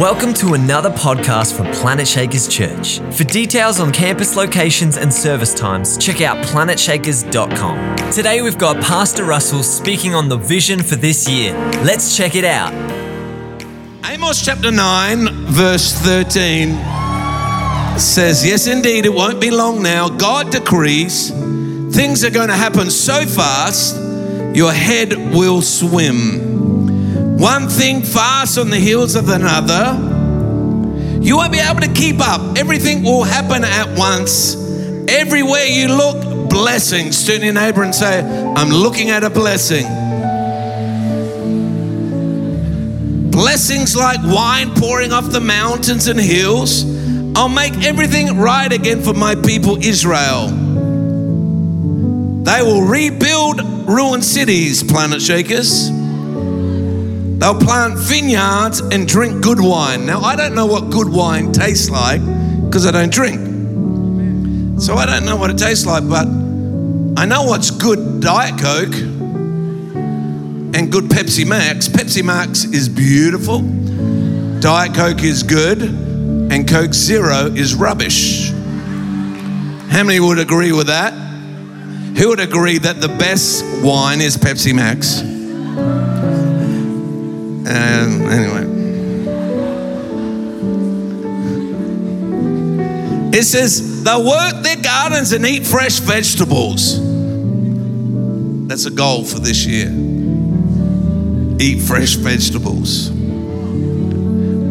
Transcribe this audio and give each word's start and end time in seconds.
Welcome 0.00 0.32
to 0.36 0.54
another 0.54 0.88
podcast 0.88 1.54
from 1.54 1.70
Planet 1.74 2.08
Shakers 2.08 2.48
Church. 2.48 3.00
For 3.14 3.24
details 3.24 3.80
on 3.80 3.92
campus 3.92 4.34
locations 4.34 4.96
and 4.96 5.12
service 5.12 5.52
times, 5.52 5.98
check 5.98 6.22
out 6.22 6.42
planetshakers.com. 6.42 8.10
Today 8.10 8.40
we've 8.40 8.56
got 8.56 8.82
Pastor 8.82 9.24
Russell 9.26 9.62
speaking 9.62 10.14
on 10.14 10.30
the 10.30 10.38
vision 10.38 10.82
for 10.82 10.96
this 10.96 11.28
year. 11.28 11.52
Let's 11.84 12.16
check 12.16 12.34
it 12.34 12.46
out. 12.46 12.72
Amos 14.06 14.42
chapter 14.42 14.72
9, 14.72 15.28
verse 15.48 15.92
13 15.92 16.70
says, 17.98 18.46
Yes, 18.46 18.68
indeed, 18.68 19.04
it 19.04 19.12
won't 19.12 19.38
be 19.38 19.50
long 19.50 19.82
now. 19.82 20.08
God 20.08 20.50
decrees 20.50 21.28
things 21.94 22.24
are 22.24 22.30
going 22.30 22.48
to 22.48 22.56
happen 22.56 22.88
so 22.90 23.26
fast, 23.26 23.96
your 24.56 24.72
head 24.72 25.12
will 25.34 25.60
swim. 25.60 26.69
One 27.40 27.70
thing 27.70 28.02
fast 28.02 28.58
on 28.58 28.68
the 28.68 28.76
heels 28.76 29.14
of 29.14 29.30
another. 29.30 29.96
You 31.22 31.38
won't 31.38 31.50
be 31.50 31.58
able 31.58 31.80
to 31.80 31.90
keep 31.90 32.20
up. 32.20 32.58
Everything 32.58 33.02
will 33.02 33.22
happen 33.22 33.64
at 33.64 33.96
once. 33.96 34.56
Everywhere 35.08 35.64
you 35.64 35.88
look, 35.88 36.50
blessings. 36.50 37.26
Turn 37.26 37.38
to 37.38 37.46
your 37.46 37.54
neighbor 37.54 37.82
and 37.82 37.94
say, 37.94 38.20
I'm 38.20 38.68
looking 38.68 39.08
at 39.08 39.24
a 39.24 39.30
blessing. 39.30 39.86
Blessings 43.30 43.96
like 43.96 44.20
wine 44.22 44.74
pouring 44.74 45.10
off 45.10 45.32
the 45.32 45.40
mountains 45.40 46.08
and 46.08 46.20
hills. 46.20 46.84
I'll 47.34 47.48
make 47.48 47.72
everything 47.82 48.36
right 48.36 48.70
again 48.70 49.00
for 49.00 49.14
my 49.14 49.34
people 49.34 49.82
Israel. 49.82 50.48
They 52.44 52.60
will 52.60 52.82
rebuild 52.82 53.62
ruined 53.88 54.26
cities, 54.26 54.82
planet 54.82 55.22
shakers. 55.22 55.90
They'll 57.40 57.58
plant 57.58 57.98
vineyards 57.98 58.80
and 58.80 59.08
drink 59.08 59.42
good 59.42 59.60
wine. 59.60 60.04
Now, 60.04 60.20
I 60.20 60.36
don't 60.36 60.54
know 60.54 60.66
what 60.66 60.90
good 60.90 61.08
wine 61.08 61.52
tastes 61.52 61.88
like 61.88 62.20
because 62.66 62.86
I 62.86 62.90
don't 62.90 63.10
drink. 63.10 64.78
So 64.78 64.96
I 64.96 65.06
don't 65.06 65.24
know 65.24 65.36
what 65.36 65.48
it 65.48 65.56
tastes 65.56 65.86
like, 65.86 66.06
but 66.06 66.26
I 67.18 67.24
know 67.24 67.44
what's 67.44 67.70
good 67.70 68.20
Diet 68.20 68.60
Coke 68.60 68.94
and 68.94 70.92
good 70.92 71.04
Pepsi 71.04 71.46
Max. 71.46 71.88
Pepsi 71.88 72.22
Max 72.22 72.64
is 72.64 72.90
beautiful, 72.90 73.62
Diet 74.60 74.94
Coke 74.94 75.22
is 75.24 75.42
good, 75.42 75.80
and 75.80 76.68
Coke 76.68 76.92
Zero 76.92 77.46
is 77.46 77.74
rubbish. 77.74 78.50
How 78.50 80.04
many 80.04 80.20
would 80.20 80.38
agree 80.38 80.72
with 80.72 80.88
that? 80.88 81.14
Who 82.18 82.28
would 82.28 82.40
agree 82.40 82.76
that 82.76 83.00
the 83.00 83.08
best 83.08 83.64
wine 83.82 84.20
is 84.20 84.36
Pepsi 84.36 84.74
Max? 84.74 85.39
And 87.72 88.22
anyway, 88.22 88.66
it 93.38 93.44
says 93.44 94.02
they'll 94.02 94.26
work 94.26 94.62
their 94.64 94.74
gardens 94.74 95.30
and 95.32 95.46
eat 95.46 95.64
fresh 95.64 96.00
vegetables. 96.00 96.98
That's 98.66 98.86
a 98.86 98.90
goal 98.90 99.24
for 99.24 99.38
this 99.38 99.64
year. 99.66 99.88
Eat 101.60 101.80
fresh 101.82 102.14
vegetables. 102.14 103.10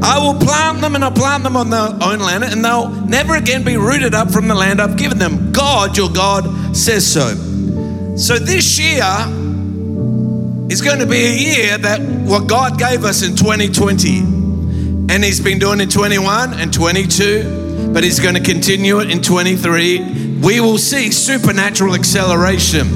I 0.03 0.17
will 0.20 0.38
plant 0.39 0.81
them 0.81 0.95
and 0.95 1.03
I'll 1.03 1.11
plant 1.11 1.44
them 1.44 1.55
on 1.55 1.70
their 1.70 1.89
own 2.02 2.20
land, 2.20 2.44
and 2.44 2.66
they'll 2.66 2.89
never 2.89 3.36
again 3.36 3.64
be 3.64 3.77
rooted 3.77 4.14
up 4.14 4.30
from 4.30 4.50
the 4.50 4.55
land 4.55 4.81
I've 4.81 4.97
given 4.97 5.20
them. 5.20 5.53
God, 5.53 5.95
your 5.95 6.09
God, 6.09 6.75
says 6.75 7.05
so. 7.09 7.36
So 8.17 8.38
this 8.39 8.77
year, 8.77 9.05
it's 10.70 10.81
going 10.81 11.00
to 11.00 11.08
be 11.08 11.25
a 11.25 11.36
year 11.36 11.78
that 11.80 12.00
what 12.00 12.48
God 12.48 12.78
gave 12.78 13.03
us 13.03 13.23
in 13.23 13.36
2020, 13.36 14.20
and 14.20 15.23
He's 15.23 15.39
been 15.39 15.58
doing 15.58 15.81
in 15.81 15.89
21 15.89 16.53
and 16.53 16.72
22, 16.72 17.92
but 17.92 18.03
He's 18.03 18.20
going 18.20 18.36
to 18.36 18.42
continue 18.42 19.00
it 19.00 19.09
in 19.09 19.20
23. 19.23 20.38
We 20.39 20.59
will 20.59 20.78
see 20.78 21.09
supernatural 21.11 21.95
acceleration. 21.95 22.88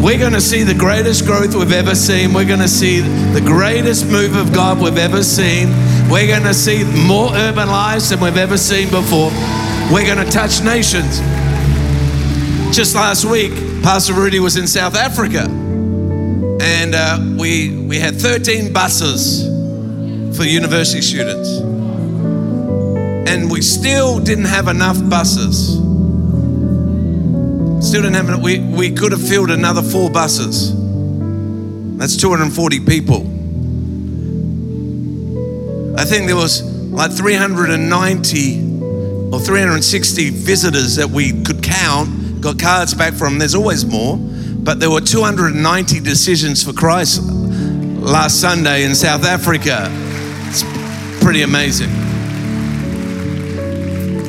We're 0.00 0.18
going 0.18 0.32
to 0.32 0.40
see 0.40 0.62
the 0.62 0.74
greatest 0.74 1.26
growth 1.26 1.54
we've 1.54 1.70
ever 1.70 1.94
seen. 1.94 2.32
We're 2.32 2.46
going 2.46 2.60
to 2.60 2.68
see 2.68 3.00
the 3.00 3.42
greatest 3.42 4.06
move 4.06 4.34
of 4.34 4.54
God 4.54 4.80
we've 4.80 4.96
ever 4.96 5.22
seen. 5.22 5.68
We're 6.08 6.28
going 6.28 6.44
to 6.44 6.54
see 6.54 6.82
more 7.06 7.30
urban 7.34 7.68
lives 7.68 8.08
than 8.08 8.20
we've 8.20 8.38
ever 8.38 8.56
seen 8.56 8.88
before. 8.88 9.30
We're 9.92 10.06
going 10.06 10.24
to 10.24 10.30
touch 10.32 10.62
nations. 10.62 11.18
Just 12.74 12.94
last 12.94 13.26
week, 13.26 13.52
Pastor 13.82 14.14
Rudy 14.14 14.40
was 14.40 14.56
in 14.56 14.66
South 14.66 14.94
Africa 14.94 15.57
and 16.60 16.94
uh, 16.94 17.18
we 17.38 17.76
we 17.76 17.98
had 17.98 18.20
13 18.20 18.72
buses 18.72 19.44
for 20.36 20.44
university 20.44 21.00
students, 21.00 21.48
and 23.30 23.50
we 23.50 23.62
still 23.62 24.18
didn't 24.18 24.46
have 24.46 24.68
enough 24.68 24.98
buses. 25.08 25.76
Still 27.86 28.02
didn't 28.02 28.14
have 28.14 28.28
enough. 28.28 28.42
We 28.42 28.58
we 28.58 28.92
could 28.92 29.12
have 29.12 29.26
filled 29.26 29.50
another 29.50 29.82
four 29.82 30.10
buses. 30.10 30.74
That's 31.98 32.16
240 32.16 32.80
people. 32.80 33.20
I 35.98 36.04
think 36.04 36.26
there 36.26 36.36
was 36.36 36.62
like 36.92 37.12
390 37.12 38.58
or 39.32 39.40
360 39.40 40.30
visitors 40.30 40.96
that 40.96 41.08
we 41.08 41.42
could 41.42 41.62
count. 41.62 42.40
Got 42.40 42.58
cards 42.58 42.94
back 42.94 43.14
from. 43.14 43.38
There's 43.38 43.56
always 43.56 43.84
more. 43.84 44.16
But 44.68 44.80
there 44.80 44.90
were 44.90 45.00
290 45.00 46.00
decisions 46.00 46.62
for 46.62 46.74
Christ 46.74 47.22
last 47.22 48.38
Sunday 48.38 48.84
in 48.84 48.94
South 48.94 49.24
Africa. 49.24 49.88
It's 50.46 50.62
pretty 51.24 51.40
amazing. 51.40 51.88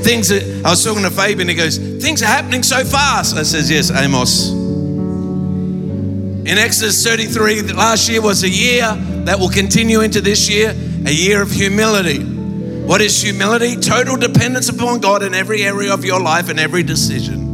Things 0.01 0.29
that 0.29 0.61
I 0.63 0.69
was 0.69 0.81
talking 0.81 1.03
to 1.03 1.09
Fabian, 1.09 1.49
he 1.49 1.55
goes, 1.55 1.77
Things 1.77 2.23
are 2.23 2.27
happening 2.27 2.63
so 2.63 2.85
fast. 2.85 3.35
I 3.35 3.43
says, 3.43 3.69
Yes, 3.69 3.91
Amos. 3.91 4.51
In 4.51 6.47
Exodus 6.57 7.03
33, 7.03 7.73
last 7.73 8.07
year 8.07 8.21
was 8.21 8.45
a 8.45 8.49
year 8.49 8.95
that 9.25 9.37
will 9.37 9.49
continue 9.49 9.99
into 9.99 10.21
this 10.21 10.49
year, 10.49 10.73
a 11.05 11.11
year 11.11 11.41
of 11.41 11.51
humility. 11.51 12.23
What 12.23 13.01
is 13.01 13.21
humility? 13.21 13.75
Total 13.75 14.15
dependence 14.15 14.69
upon 14.69 15.01
God 15.01 15.21
in 15.21 15.33
every 15.33 15.63
area 15.63 15.93
of 15.93 16.05
your 16.05 16.21
life 16.21 16.47
and 16.47 16.61
every 16.61 16.83
decision. 16.83 17.48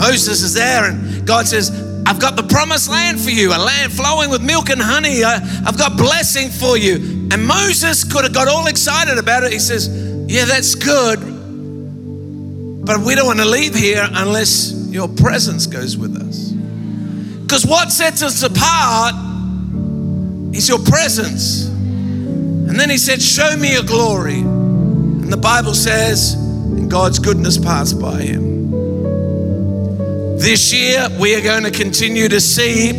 Moses 0.00 0.42
is 0.42 0.54
there, 0.54 0.86
and 0.86 1.26
God 1.26 1.46
says, 1.46 1.70
I've 2.06 2.18
got 2.18 2.34
the 2.34 2.42
promised 2.42 2.88
land 2.88 3.20
for 3.20 3.28
you, 3.30 3.50
a 3.50 3.60
land 3.60 3.92
flowing 3.92 4.30
with 4.30 4.42
milk 4.42 4.70
and 4.70 4.80
honey. 4.80 5.22
I've 5.22 5.76
got 5.76 5.98
blessing 5.98 6.48
for 6.48 6.78
you. 6.78 6.96
And 7.30 7.46
Moses 7.46 8.02
could 8.02 8.24
have 8.24 8.32
got 8.32 8.48
all 8.48 8.66
excited 8.66 9.18
about 9.18 9.44
it. 9.44 9.52
He 9.52 9.58
says, 9.58 9.88
Yeah, 10.26 10.46
that's 10.46 10.74
good, 10.74 11.20
but 12.84 13.00
we 13.00 13.14
don't 13.14 13.26
want 13.26 13.40
to 13.40 13.44
leave 13.44 13.74
here 13.74 14.08
unless 14.10 14.72
your 14.88 15.06
presence 15.06 15.66
goes 15.66 15.98
with 15.98 16.16
us. 16.16 16.50
Because 17.42 17.66
what 17.66 17.92
sets 17.92 18.22
us 18.22 18.42
apart 18.42 19.14
is 20.54 20.66
your 20.66 20.78
presence. 20.78 21.66
And 21.68 22.80
then 22.80 22.88
he 22.88 22.96
said, 22.96 23.20
Show 23.20 23.54
me 23.58 23.74
your 23.74 23.84
glory. 23.84 24.40
And 24.40 25.30
the 25.30 25.36
Bible 25.36 25.74
says, 25.74 26.34
And 26.34 26.90
God's 26.90 27.18
goodness 27.18 27.58
passed 27.58 28.00
by 28.00 28.22
him. 28.22 28.49
This 30.40 30.72
year, 30.72 31.06
we 31.20 31.34
are 31.34 31.42
going 31.42 31.64
to 31.64 31.70
continue 31.70 32.26
to 32.26 32.40
see 32.40 32.94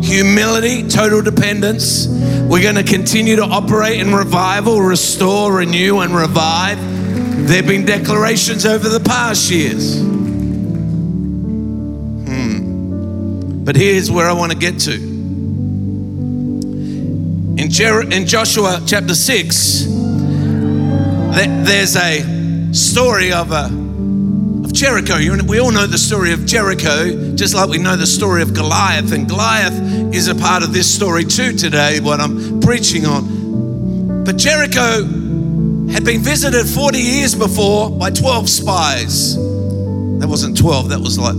humility, 0.00 0.86
total 0.88 1.20
dependence. 1.20 2.06
We're 2.06 2.62
going 2.62 2.76
to 2.76 2.84
continue 2.84 3.34
to 3.34 3.42
operate 3.42 3.98
in 3.98 4.14
revival, 4.14 4.80
restore, 4.80 5.54
renew, 5.56 5.98
and 5.98 6.14
revive. 6.14 6.78
There 7.48 7.56
have 7.56 7.66
been 7.66 7.84
declarations 7.84 8.64
over 8.64 8.88
the 8.88 9.00
past 9.00 9.50
years. 9.50 10.00
Hmm. 12.28 13.64
But 13.64 13.74
here's 13.74 14.08
where 14.08 14.28
I 14.28 14.32
want 14.32 14.52
to 14.52 14.58
get 14.58 14.78
to. 14.82 14.94
In, 17.60 17.70
Jer- 17.70 18.08
in 18.08 18.24
Joshua 18.24 18.80
chapter 18.86 19.16
6, 19.16 19.84
there's 21.66 21.96
a 21.96 22.72
story 22.72 23.32
of 23.32 23.50
a 23.50 23.87
Jericho. 24.78 25.16
We 25.42 25.58
all 25.58 25.72
know 25.72 25.88
the 25.88 25.98
story 25.98 26.32
of 26.32 26.46
Jericho, 26.46 27.34
just 27.34 27.52
like 27.52 27.68
we 27.68 27.78
know 27.78 27.96
the 27.96 28.06
story 28.06 28.42
of 28.42 28.54
Goliath. 28.54 29.10
And 29.10 29.28
Goliath 29.28 29.74
is 30.14 30.28
a 30.28 30.36
part 30.36 30.62
of 30.62 30.72
this 30.72 30.88
story 30.88 31.24
too 31.24 31.52
today, 31.52 31.98
what 31.98 32.20
I'm 32.20 32.60
preaching 32.60 33.04
on. 33.04 34.22
But 34.24 34.36
Jericho 34.36 35.02
had 35.90 36.04
been 36.04 36.22
visited 36.22 36.64
40 36.64 36.96
years 36.96 37.34
before 37.34 37.90
by 37.90 38.10
12 38.10 38.48
spies. 38.48 39.34
That 39.34 40.28
wasn't 40.28 40.56
12, 40.56 40.90
that 40.90 41.00
was 41.00 41.18
like 41.18 41.34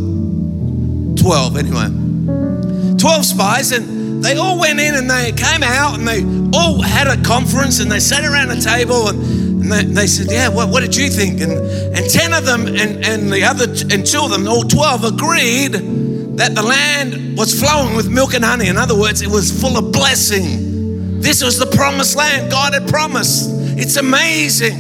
12 1.16 1.56
anyway. 1.56 2.98
12 2.98 3.24
spies, 3.24 3.72
and 3.72 4.22
they 4.22 4.36
all 4.36 4.60
went 4.60 4.82
in 4.82 4.96
and 4.96 5.10
they 5.10 5.32
came 5.32 5.64
out 5.64 5.98
and 5.98 6.06
they 6.06 6.26
all 6.58 6.82
had 6.82 7.08
a 7.08 7.16
conference 7.24 7.80
and 7.80 7.90
they 7.90 8.02
sat 8.02 8.26
around 8.26 8.50
a 8.52 8.60
table 8.60 9.08
and 9.08 9.49
and 9.72 9.96
they, 9.96 10.02
they, 10.02 10.08
said, 10.08 10.32
Yeah, 10.32 10.50
what, 10.50 10.70
what, 10.70 10.82
did 10.82 10.96
you 10.96 11.10
think? 11.10 11.42
And, 11.42 11.52
and 11.52 12.10
10 12.10 12.34
of 12.34 12.46
them 12.46 12.68
and, 12.68 13.06
and 13.06 13.32
the 13.32 13.44
other, 13.44 13.66
and 13.66 14.06
two 14.06 14.22
of 14.22 14.32
them, 14.32 14.48
all 14.48 14.64
12 14.64 15.04
agreed 15.04 15.74
that 16.38 16.56
the 16.56 16.62
land 16.64 17.38
was 17.38 17.60
flowing 17.60 17.96
with 17.96 18.10
milk 18.10 18.34
and 18.34 18.44
honey. 18.44 18.68
In 18.68 18.78
other 18.78 18.98
words, 18.98 19.22
it 19.22 19.30
was 19.30 19.52
full 19.62 19.78
of 19.78 19.92
blessing. 19.92 21.20
This 21.20 21.44
was 21.44 21.60
the 21.60 21.66
promised 21.68 22.16
land 22.16 22.50
God 22.50 22.74
had 22.74 22.88
promised. 22.88 23.50
It's 23.78 23.98
amazing. 23.98 24.80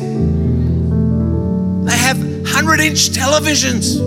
They 1.85 1.97
have 1.97 2.17
100 2.17 2.79
inch 2.79 3.09
televisions. 3.09 3.99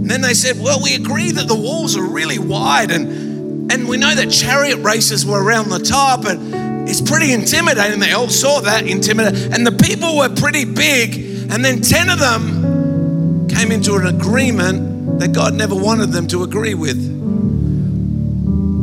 And 0.00 0.10
then 0.10 0.22
they 0.22 0.34
said, 0.34 0.58
Well, 0.60 0.82
we 0.82 0.94
agree 0.94 1.30
that 1.30 1.46
the 1.46 1.54
walls 1.54 1.96
are 1.96 2.06
really 2.06 2.38
wide, 2.38 2.90
and, 2.90 3.70
and 3.70 3.86
we 3.86 3.96
know 3.96 4.14
that 4.14 4.30
chariot 4.30 4.78
races 4.78 5.24
were 5.24 5.42
around 5.42 5.68
the 5.68 5.78
top, 5.78 6.24
and 6.24 6.59
it's 6.90 7.00
pretty 7.00 7.32
intimidating. 7.32 8.00
They 8.00 8.12
all 8.12 8.28
saw 8.28 8.60
that 8.60 8.86
intimidating. 8.86 9.52
And 9.52 9.64
the 9.66 9.72
people 9.72 10.18
were 10.18 10.28
pretty 10.28 10.64
big, 10.64 11.14
and 11.50 11.64
then 11.64 11.80
10 11.80 12.10
of 12.10 12.18
them 12.18 13.48
came 13.48 13.70
into 13.70 13.94
an 13.94 14.06
agreement 14.06 15.20
that 15.20 15.32
God 15.32 15.54
never 15.54 15.74
wanted 15.74 16.10
them 16.10 16.26
to 16.28 16.42
agree 16.42 16.74
with. 16.74 16.98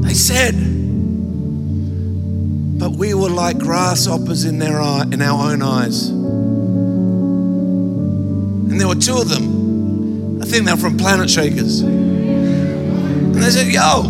They 0.04 0.13
said, 0.13 0.56
But 2.80 2.92
we 2.92 3.13
were 3.13 3.30
like 3.30 3.57
grasshoppers 3.57 4.45
in, 4.45 4.57
their 4.59 4.80
eye, 4.81 5.04
in 5.12 5.21
our 5.21 5.51
own 5.51 5.62
eyes. 5.62 6.07
And 8.69 8.80
there 8.80 8.88
were 8.88 8.95
two 8.95 9.18
of 9.18 9.27
them 9.27 10.42
I 10.42 10.45
think 10.45 10.65
they're 10.65 10.77
from 10.77 10.98
Planet 10.98 11.30
Shakers. 11.30 11.81
And 11.81 13.36
they 13.36 13.50
said, 13.50 13.68
Yo, 13.68 14.04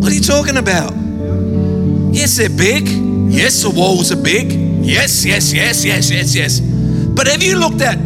what 0.00 0.10
are 0.10 0.14
you 0.14 0.22
talking 0.22 0.56
about? 0.56 1.01
Yes, 2.12 2.36
they're 2.36 2.48
big. 2.48 2.88
Yes, 3.32 3.62
the 3.62 3.70
walls 3.70 4.12
are 4.12 4.22
big. 4.22 4.52
Yes, 4.84 5.24
yes, 5.24 5.52
yes, 5.52 5.84
yes, 5.84 6.10
yes, 6.10 6.34
yes. 6.34 6.60
But 6.60 7.26
have 7.26 7.42
you 7.42 7.58
looked 7.58 7.80
at 7.80 7.96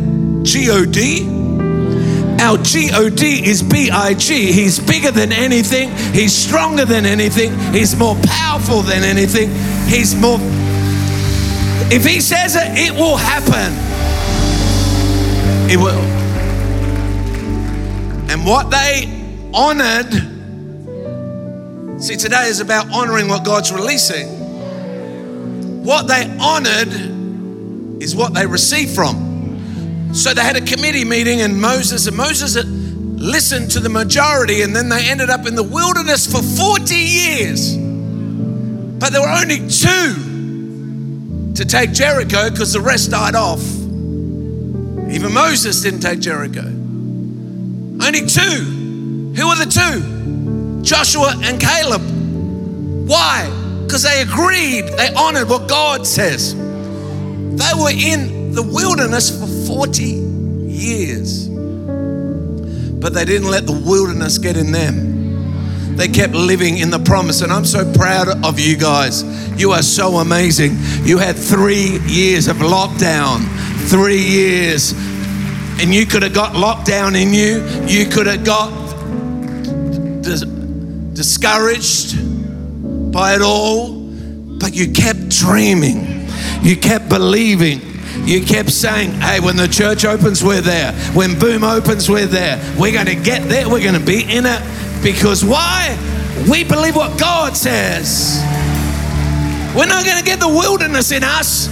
GOD? 0.44 1.34
Our 2.40 2.58
GOD 2.58 3.22
is 3.22 3.62
BIG. 3.62 4.20
He's 4.20 4.78
bigger 4.78 5.10
than 5.10 5.32
anything. 5.32 5.90
He's 6.12 6.34
stronger 6.34 6.84
than 6.84 7.06
anything. 7.06 7.58
He's 7.72 7.96
more 7.96 8.14
powerful 8.22 8.82
than 8.82 9.02
anything. 9.02 9.50
He's 9.88 10.14
more. 10.14 10.38
If 11.90 12.04
he 12.04 12.20
says 12.20 12.54
it, 12.56 12.68
it 12.76 12.92
will 12.92 13.16
happen. 13.16 13.72
It 15.70 15.78
will. 15.78 15.98
And 18.30 18.44
what 18.44 18.70
they 18.70 19.10
honored, 19.52 20.35
see, 21.98 22.16
today 22.16 22.46
is 22.46 22.60
about 22.60 22.90
honoring 22.92 23.28
what 23.28 23.44
God's 23.44 23.72
releasing. 23.72 24.28
What 25.84 26.08
they 26.08 26.24
honored 26.40 26.92
is 28.02 28.14
what 28.14 28.34
they 28.34 28.46
received 28.46 28.94
from. 28.94 30.14
So 30.14 30.34
they 30.34 30.42
had 30.42 30.56
a 30.56 30.60
committee 30.60 31.04
meeting, 31.04 31.42
and 31.42 31.60
Moses, 31.60 32.06
and 32.06 32.16
Moses 32.16 32.56
listened 32.64 33.70
to 33.72 33.80
the 33.80 33.88
majority, 33.88 34.62
and 34.62 34.74
then 34.74 34.88
they 34.88 35.08
ended 35.08 35.30
up 35.30 35.46
in 35.46 35.54
the 35.54 35.62
wilderness 35.62 36.26
for 36.26 36.42
40 36.42 36.94
years. 36.94 37.76
But 37.76 39.12
there 39.12 39.20
were 39.20 39.28
only 39.28 39.58
two 39.68 41.52
to 41.54 41.64
take 41.64 41.92
Jericho 41.92 42.50
because 42.50 42.72
the 42.72 42.80
rest 42.80 43.10
died 43.10 43.34
off. 43.34 43.62
Even 45.10 45.32
Moses 45.32 45.82
didn't 45.82 46.00
take 46.00 46.20
Jericho. 46.20 46.64
Only 46.64 48.26
two. 48.26 49.32
Who 49.36 49.48
are 49.48 49.56
the 49.56 49.70
two? 49.70 50.45
Joshua 50.86 51.34
and 51.42 51.60
Caleb. 51.60 52.00
Why? 53.08 53.50
Because 53.82 54.04
they 54.04 54.22
agreed, 54.22 54.84
they 54.96 55.12
honored 55.14 55.48
what 55.48 55.68
God 55.68 56.06
says. 56.06 56.54
They 56.54 57.72
were 57.76 57.90
in 57.90 58.52
the 58.52 58.62
wilderness 58.62 59.30
for 59.36 59.48
40 59.66 60.02
years. 60.04 61.48
But 61.48 63.14
they 63.14 63.24
didn't 63.24 63.50
let 63.50 63.66
the 63.66 63.72
wilderness 63.72 64.38
get 64.38 64.56
in 64.56 64.70
them. 64.70 65.96
They 65.96 66.06
kept 66.06 66.34
living 66.34 66.78
in 66.78 66.90
the 66.90 67.00
promise. 67.00 67.42
And 67.42 67.52
I'm 67.52 67.64
so 67.64 67.92
proud 67.94 68.28
of 68.44 68.60
you 68.60 68.76
guys. 68.76 69.24
You 69.60 69.72
are 69.72 69.82
so 69.82 70.18
amazing. 70.18 70.76
You 71.02 71.18
had 71.18 71.34
three 71.34 71.98
years 72.06 72.46
of 72.46 72.58
lockdown, 72.58 73.40
three 73.88 74.22
years. 74.22 74.92
And 75.80 75.92
you 75.92 76.06
could 76.06 76.22
have 76.22 76.34
got 76.34 76.52
lockdown 76.52 77.20
in 77.20 77.34
you. 77.34 77.66
You 77.88 78.08
could 78.08 78.28
have 78.28 78.44
got 78.44 78.86
discouraged 81.16 82.14
by 83.12 83.34
it 83.34 83.42
all. 83.42 83.92
But 84.58 84.74
you 84.74 84.92
kept 84.92 85.28
dreaming. 85.30 86.28
You 86.62 86.76
kept 86.76 87.08
believing. 87.08 87.80
You 88.24 88.44
kept 88.44 88.70
saying, 88.70 89.12
hey, 89.12 89.40
when 89.40 89.56
the 89.56 89.68
church 89.68 90.04
opens, 90.04 90.42
we're 90.42 90.60
there. 90.60 90.92
When 91.14 91.38
Boom 91.38 91.64
opens, 91.64 92.08
we're 92.08 92.26
there. 92.26 92.58
We're 92.78 92.92
going 92.92 93.06
to 93.06 93.14
get 93.14 93.48
there. 93.48 93.68
We're 93.68 93.82
going 93.82 93.98
to 93.98 94.06
be 94.06 94.22
in 94.22 94.46
it. 94.46 94.62
Because 95.02 95.44
why? 95.44 95.96
We 96.50 96.64
believe 96.64 96.96
what 96.96 97.18
God 97.18 97.56
says. 97.56 98.42
We're 99.76 99.86
not 99.86 100.04
going 100.04 100.18
to 100.18 100.24
get 100.24 100.40
the 100.40 100.48
wilderness 100.48 101.12
in 101.12 101.22
us. 101.22 101.68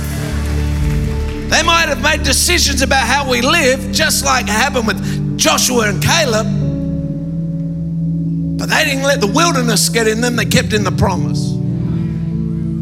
They 1.51 1.63
might 1.63 1.89
have 1.89 2.03
made 2.03 2.23
decisions 2.23 2.83
about 2.83 3.07
how 3.07 3.31
we 3.31 3.41
live, 3.41 3.93
just 3.93 4.25
like 4.25 4.47
happened 4.47 4.87
with 4.87 5.39
Joshua 5.39 5.89
and 5.89 6.03
Caleb. 6.03 6.64
But 8.57 8.69
they 8.69 8.85
didn't 8.85 9.03
let 9.03 9.21
the 9.21 9.27
wilderness 9.27 9.89
get 9.89 10.07
in 10.07 10.21
them, 10.21 10.37
they 10.37 10.45
kept 10.45 10.73
in 10.73 10.85
the 10.85 10.93
promise. 10.93 11.53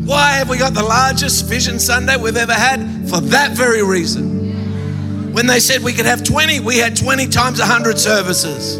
Why 0.06 0.32
have 0.32 0.48
we 0.48 0.58
got 0.58 0.74
the 0.74 0.82
largest 0.82 1.46
Vision 1.46 1.78
Sunday 1.78 2.16
we've 2.16 2.36
ever 2.36 2.52
had? 2.52 3.08
For 3.08 3.20
that 3.20 3.52
very 3.52 3.82
reason. 3.82 5.32
When 5.32 5.46
they 5.46 5.60
said 5.60 5.82
we 5.82 5.92
could 5.92 6.06
have 6.06 6.22
20, 6.24 6.60
we 6.60 6.76
had 6.76 6.96
20 6.96 7.28
times 7.28 7.58
100 7.58 7.98
services. 7.98 8.78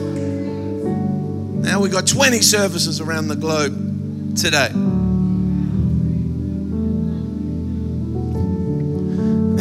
Now 1.62 1.80
we've 1.80 1.92
got 1.92 2.06
20 2.06 2.40
services 2.42 3.00
around 3.00 3.28
the 3.28 3.36
globe 3.36 4.36
today. 4.36 4.68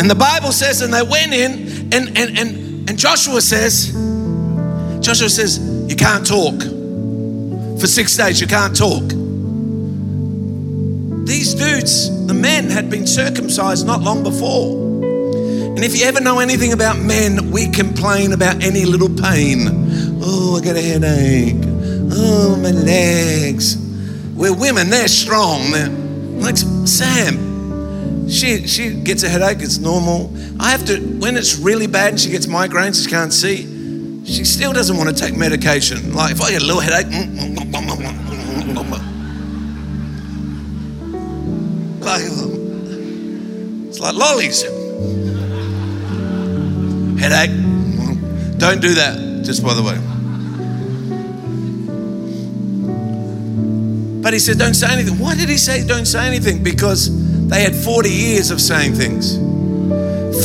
And 0.02 0.10
the 0.10 0.16
Bible 0.16 0.52
says, 0.52 0.82
and 0.82 0.92
they 0.92 1.04
went 1.04 1.32
in, 1.32 1.52
and, 1.94 2.18
and, 2.18 2.38
and, 2.38 2.90
and 2.90 2.98
Joshua 2.98 3.40
says, 3.40 3.94
Joshua 5.00 5.30
says, 5.30 5.60
you 5.88 5.96
can't 5.96 6.26
talk. 6.26 6.56
For 7.82 7.88
six 7.88 8.16
days, 8.16 8.40
you 8.40 8.46
can't 8.46 8.78
talk. 8.78 9.02
These 11.26 11.56
dudes, 11.56 12.28
the 12.28 12.34
men, 12.36 12.70
had 12.70 12.92
been 12.92 13.08
circumcised 13.08 13.88
not 13.88 14.02
long 14.02 14.22
before. 14.22 15.04
And 15.04 15.84
if 15.84 15.98
you 15.98 16.06
ever 16.06 16.22
know 16.22 16.38
anything 16.38 16.74
about 16.74 17.00
men, 17.00 17.50
we 17.50 17.68
complain 17.72 18.34
about 18.34 18.62
any 18.62 18.86
little 18.86 19.10
pain. 19.10 19.68
Oh, 20.22 20.60
I 20.62 20.64
got 20.64 20.76
a 20.76 20.82
headache. 20.82 21.56
Oh, 22.12 22.56
my 22.62 22.70
legs. 22.70 23.78
We're 24.36 24.54
women, 24.54 24.92
they're 24.92 25.08
strong. 25.08 25.72
They're, 25.72 25.90
like 25.90 26.58
Sam, 26.58 28.30
she, 28.30 28.68
she 28.68 28.94
gets 28.94 29.24
a 29.24 29.30
headache, 29.30 29.58
it's 29.62 29.80
normal. 29.80 30.32
I 30.60 30.70
have 30.70 30.86
to, 30.86 31.00
when 31.00 31.36
it's 31.36 31.58
really 31.58 31.88
bad 31.88 32.10
and 32.10 32.20
she 32.20 32.30
gets 32.30 32.46
migraines, 32.46 33.04
she 33.04 33.10
can't 33.10 33.34
see, 33.34 33.66
she 34.26 34.46
still 34.46 34.74
doesn't 34.74 34.98
want 34.98 35.10
to 35.10 35.16
take 35.16 35.36
medication. 35.36 36.14
Like 36.14 36.32
if 36.32 36.42
I 36.42 36.52
get 36.52 36.62
a 36.62 36.66
little 36.66 36.82
headache, 36.82 37.08
it's 43.90 44.00
like 44.00 44.16
lollies. 44.16 44.64
Headache. 47.22 47.52
Mm. 47.52 48.58
Don't 48.58 48.82
do 48.82 48.94
that, 48.96 49.44
just 49.44 49.64
by 49.64 49.74
the 49.74 49.84
way. 49.84 49.98
But 54.22 54.34
he 54.34 54.40
said, 54.40 54.58
Don't 54.58 54.74
say 54.74 54.92
anything. 54.92 55.18
Why 55.20 55.36
did 55.36 55.50
he 55.50 55.58
say, 55.58 55.86
Don't 55.86 56.06
say 56.06 56.28
anything? 56.28 56.64
Because 56.64 57.10
they 57.48 57.62
had 57.62 57.76
40 57.76 58.10
years 58.10 58.52
of 58.52 58.62
saying 58.62 58.94
things. 58.94 59.38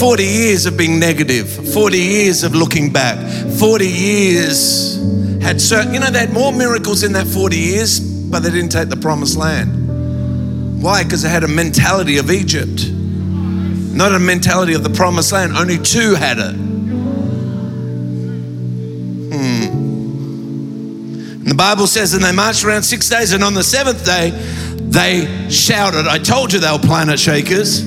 40 0.00 0.24
years 0.24 0.66
of 0.66 0.76
being 0.76 0.98
negative, 0.98 1.48
40 1.72 1.96
years 1.98 2.42
of 2.42 2.54
looking 2.54 2.92
back, 2.92 3.16
40 3.58 3.86
years 3.86 4.96
had 5.42 5.60
certain, 5.60 5.94
you 5.94 6.00
know, 6.00 6.10
they 6.10 6.20
had 6.20 6.32
more 6.32 6.52
miracles 6.52 7.02
in 7.02 7.12
that 7.12 7.26
40 7.26 7.56
years, 7.56 8.00
but 8.00 8.40
they 8.40 8.50
didn't 8.50 8.70
take 8.70 8.88
the 8.88 8.96
promised 8.96 9.36
land. 9.36 10.82
Why? 10.82 11.04
Because 11.04 11.22
they 11.22 11.28
had 11.28 11.44
a 11.44 11.48
mentality 11.48 12.18
of 12.18 12.30
Egypt, 12.30 12.88
not 12.90 14.12
a 14.12 14.18
mentality 14.18 14.74
of 14.74 14.82
the 14.82 14.90
promised 14.90 15.32
land. 15.32 15.56
Only 15.56 15.78
two 15.78 16.14
had 16.14 16.38
it. 16.38 16.54
Hmm. 19.32 19.62
And 21.40 21.46
the 21.46 21.54
Bible 21.54 21.86
says, 21.86 22.14
and 22.14 22.22
they 22.22 22.32
marched 22.32 22.64
around 22.64 22.82
six 22.82 23.08
days, 23.08 23.32
and 23.32 23.42
on 23.42 23.54
the 23.54 23.62
seventh 23.62 24.04
day, 24.04 24.30
they 24.96 25.48
shouted. 25.50 26.06
I 26.06 26.18
told 26.18 26.52
you 26.52 26.58
they 26.58 26.70
were 26.70 26.78
planet 26.78 27.18
shakers. 27.18 27.82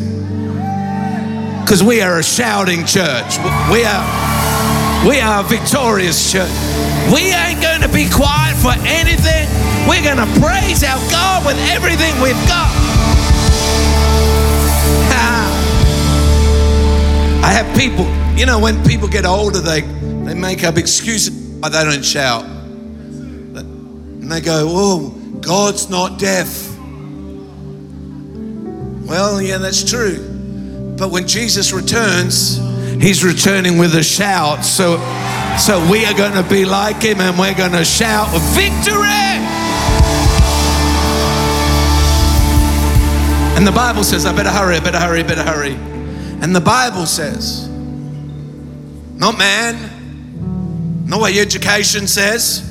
Because 1.70 1.84
we 1.84 2.02
are 2.02 2.18
a 2.18 2.24
shouting 2.24 2.86
church. 2.86 3.38
We 3.72 3.86
are, 3.86 4.04
we 5.08 5.20
are 5.22 5.44
victorious 5.44 6.32
church. 6.32 6.52
We 7.14 7.34
ain't 7.34 7.62
going 7.62 7.82
to 7.82 7.88
be 7.88 8.10
quiet 8.10 8.58
for 8.58 8.74
anything. 8.86 9.48
We're 9.88 10.04
going 10.04 10.18
to 10.18 10.40
praise 10.40 10.84
our 10.84 11.00
God 11.10 11.46
with 11.46 11.58
everything 11.70 12.14
we've 12.22 12.36
got. 12.48 12.70
Ah. 15.12 15.50
I 17.44 17.52
have 17.52 17.78
people, 17.78 18.06
you 18.38 18.46
know, 18.46 18.60
when 18.60 18.84
people 18.84 19.08
get 19.08 19.26
older, 19.26 19.60
they, 19.60 19.82
they 19.82 20.34
make 20.34 20.64
up 20.64 20.78
excuses 20.78 21.34
why 21.60 21.70
they 21.70 21.84
don't 21.84 22.04
shout. 22.04 22.44
And 22.44 24.32
they 24.32 24.42
go, 24.42 24.66
Oh, 24.68 25.10
God's 25.40 25.90
not 25.90 26.20
deaf. 26.20 26.68
Well, 29.08 29.42
yeah, 29.42 29.58
that's 29.58 29.90
true. 29.90 30.96
But 30.98 31.10
when 31.10 31.26
Jesus 31.28 31.72
returns, 31.72 32.60
he's 33.00 33.24
returning 33.24 33.78
with 33.78 33.96
a 33.96 34.04
shout. 34.04 34.66
So, 34.66 34.98
so 35.58 35.80
we 35.92 36.06
are 36.06 36.14
going 36.14 36.34
to 36.34 36.48
be 36.50 36.66
like 36.66 37.02
him 37.02 37.22
and 37.22 37.38
we're 37.38 37.56
going 37.56 37.72
to 37.72 37.86
shout 37.86 38.30
victory. 38.54 39.08
And 43.58 43.68
the 43.68 43.72
Bible 43.72 44.04
says, 44.04 44.26
I 44.26 44.34
better 44.34 44.50
hurry, 44.50 44.78
I 44.78 44.80
better 44.80 45.00
hurry, 45.00 45.20
I 45.20 45.24
better 45.24 45.44
hurry. 45.44 45.74
And 46.42 46.56
the 46.56 46.62
Bible 46.62 47.06
says, 47.06 47.68
not 47.68 49.38
man, 49.38 51.06
not 51.06 51.20
what 51.20 51.36
education 51.36 52.08
says. 52.08 52.66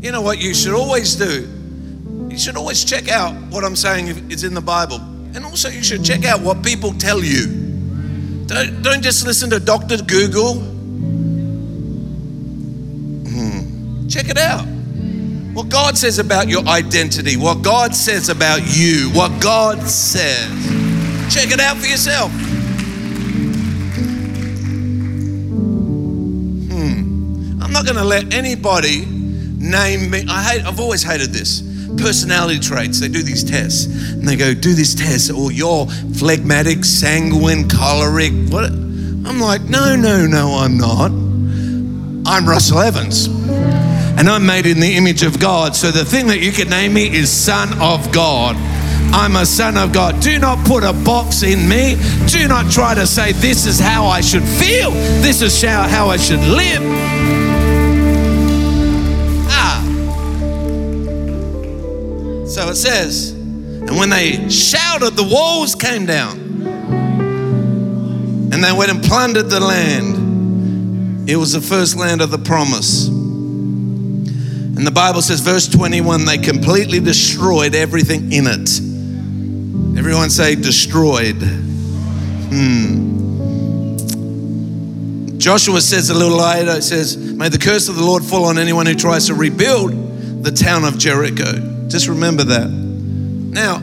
You 0.00 0.10
know 0.10 0.22
what 0.22 0.40
you 0.40 0.54
should 0.54 0.74
always 0.74 1.14
do? 1.14 1.48
You 2.28 2.38
should 2.38 2.56
always 2.56 2.84
check 2.84 3.08
out 3.08 3.34
what 3.52 3.64
I'm 3.64 3.76
saying 3.76 4.30
is 4.30 4.42
in 4.42 4.54
the 4.54 4.60
Bible. 4.60 4.96
And 5.34 5.44
also, 5.44 5.68
you 5.68 5.84
should 5.84 6.04
check 6.04 6.24
out 6.24 6.40
what 6.40 6.64
people 6.64 6.92
tell 6.94 7.22
you. 7.22 7.69
Don't, 8.50 8.82
don't 8.82 9.00
just 9.00 9.24
listen 9.24 9.48
to 9.50 9.60
Dr. 9.60 9.98
Google. 9.98 10.54
Hmm. 13.28 14.08
Check 14.08 14.28
it 14.28 14.36
out. 14.36 14.66
What 15.54 15.68
God 15.68 15.96
says 15.96 16.18
about 16.18 16.48
your 16.48 16.66
identity, 16.66 17.36
what 17.36 17.62
God 17.62 17.94
says 17.94 18.28
about 18.28 18.62
you, 18.66 19.08
what 19.10 19.40
God 19.40 19.86
says. 19.86 20.50
Check 21.32 21.52
it 21.52 21.60
out 21.60 21.76
for 21.76 21.86
yourself. 21.86 22.32
Hmm. 26.72 27.62
I'm 27.62 27.70
not 27.70 27.84
going 27.84 27.98
to 27.98 28.04
let 28.04 28.34
anybody 28.34 29.06
name 29.06 30.10
me. 30.10 30.24
I 30.28 30.42
hate. 30.42 30.64
I've 30.64 30.80
always 30.80 31.04
hated 31.04 31.30
this. 31.30 31.69
Personality 32.00 32.58
traits. 32.58 32.98
They 32.98 33.08
do 33.08 33.22
these 33.22 33.44
tests, 33.44 33.86
and 33.86 34.26
they 34.26 34.36
go, 34.36 34.54
"Do 34.54 34.74
this 34.74 34.94
test," 34.94 35.30
or 35.30 35.52
"You're 35.52 35.86
phlegmatic, 36.16 36.84
sanguine, 36.84 37.68
choleric." 37.68 38.32
What? 38.48 38.72
I'm 39.30 39.38
like, 39.38 39.62
no, 39.62 39.96
no, 39.96 40.26
no, 40.26 40.56
I'm 40.56 40.78
not. 40.78 41.10
I'm 42.26 42.48
Russell 42.48 42.80
Evans. 42.80 43.26
And 43.26 44.28
I'm 44.28 44.44
made 44.44 44.66
in 44.66 44.80
the 44.80 44.96
image 44.96 45.22
of 45.22 45.38
God. 45.38 45.76
So 45.76 45.90
the 45.90 46.04
thing 46.04 46.26
that 46.28 46.40
you 46.40 46.52
can 46.52 46.68
name 46.68 46.94
me 46.94 47.06
is 47.08 47.30
Son 47.30 47.68
of 47.80 48.10
God. 48.12 48.56
I'm 49.12 49.36
a 49.36 49.44
son 49.44 49.76
of 49.76 49.92
God. 49.92 50.20
Do 50.20 50.38
not 50.38 50.64
put 50.66 50.84
a 50.84 50.92
box 50.92 51.42
in 51.42 51.68
me. 51.68 51.96
Do 52.28 52.48
not 52.48 52.70
try 52.70 52.94
to 52.94 53.06
say, 53.06 53.32
this 53.32 53.66
is 53.66 53.78
how 53.78 54.06
I 54.06 54.20
should 54.20 54.44
feel. 54.44 54.90
This 55.20 55.42
is 55.42 55.60
how, 55.62 55.86
how 55.88 56.08
I 56.08 56.16
should 56.16 56.40
live. 56.40 57.19
So 62.50 62.68
it 62.68 62.74
says, 62.74 63.30
and 63.30 63.96
when 63.96 64.10
they 64.10 64.48
shouted, 64.48 65.14
the 65.14 65.22
walls 65.22 65.76
came 65.76 66.04
down. 66.04 66.36
And 68.52 68.64
they 68.64 68.72
went 68.72 68.90
and 68.90 69.00
plundered 69.04 69.48
the 69.48 69.60
land. 69.60 71.30
It 71.30 71.36
was 71.36 71.52
the 71.52 71.60
first 71.60 71.96
land 71.96 72.20
of 72.20 72.32
the 72.32 72.38
promise. 72.38 73.06
And 73.06 74.84
the 74.84 74.90
Bible 74.90 75.22
says, 75.22 75.38
verse 75.38 75.68
21, 75.68 76.24
they 76.24 76.38
completely 76.38 76.98
destroyed 76.98 77.76
everything 77.76 78.32
in 78.32 78.48
it. 78.48 78.68
Everyone 79.96 80.28
say, 80.28 80.56
destroyed. 80.56 81.40
Hmm. 82.50 83.10
Joshua 85.38 85.80
says 85.80 86.10
a 86.10 86.14
little 86.14 86.38
later, 86.38 86.72
it 86.72 86.82
says, 86.82 87.16
May 87.16 87.48
the 87.48 87.58
curse 87.58 87.88
of 87.88 87.94
the 87.94 88.02
Lord 88.02 88.24
fall 88.24 88.46
on 88.46 88.58
anyone 88.58 88.86
who 88.86 88.96
tries 88.96 89.28
to 89.28 89.34
rebuild 89.34 89.92
the 90.42 90.50
town 90.50 90.82
of 90.82 90.98
Jericho. 90.98 91.69
Just 91.90 92.06
remember 92.06 92.44
that. 92.44 92.70
Now, 92.70 93.78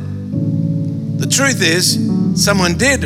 the 1.17 1.27
truth 1.27 1.61
is, 1.61 1.99
someone 2.41 2.77
did 2.77 3.03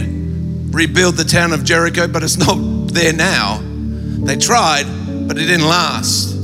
rebuild 0.71 1.15
the 1.15 1.23
town 1.23 1.53
of 1.53 1.63
Jericho, 1.63 2.07
but 2.07 2.21
it's 2.23 2.37
not 2.47 2.57
there 2.93 3.11
now. 3.11 3.61
They 3.63 4.37
tried, 4.37 4.85
but 5.27 5.39
it 5.39 5.47
didn't 5.47 5.67
last. 5.67 6.35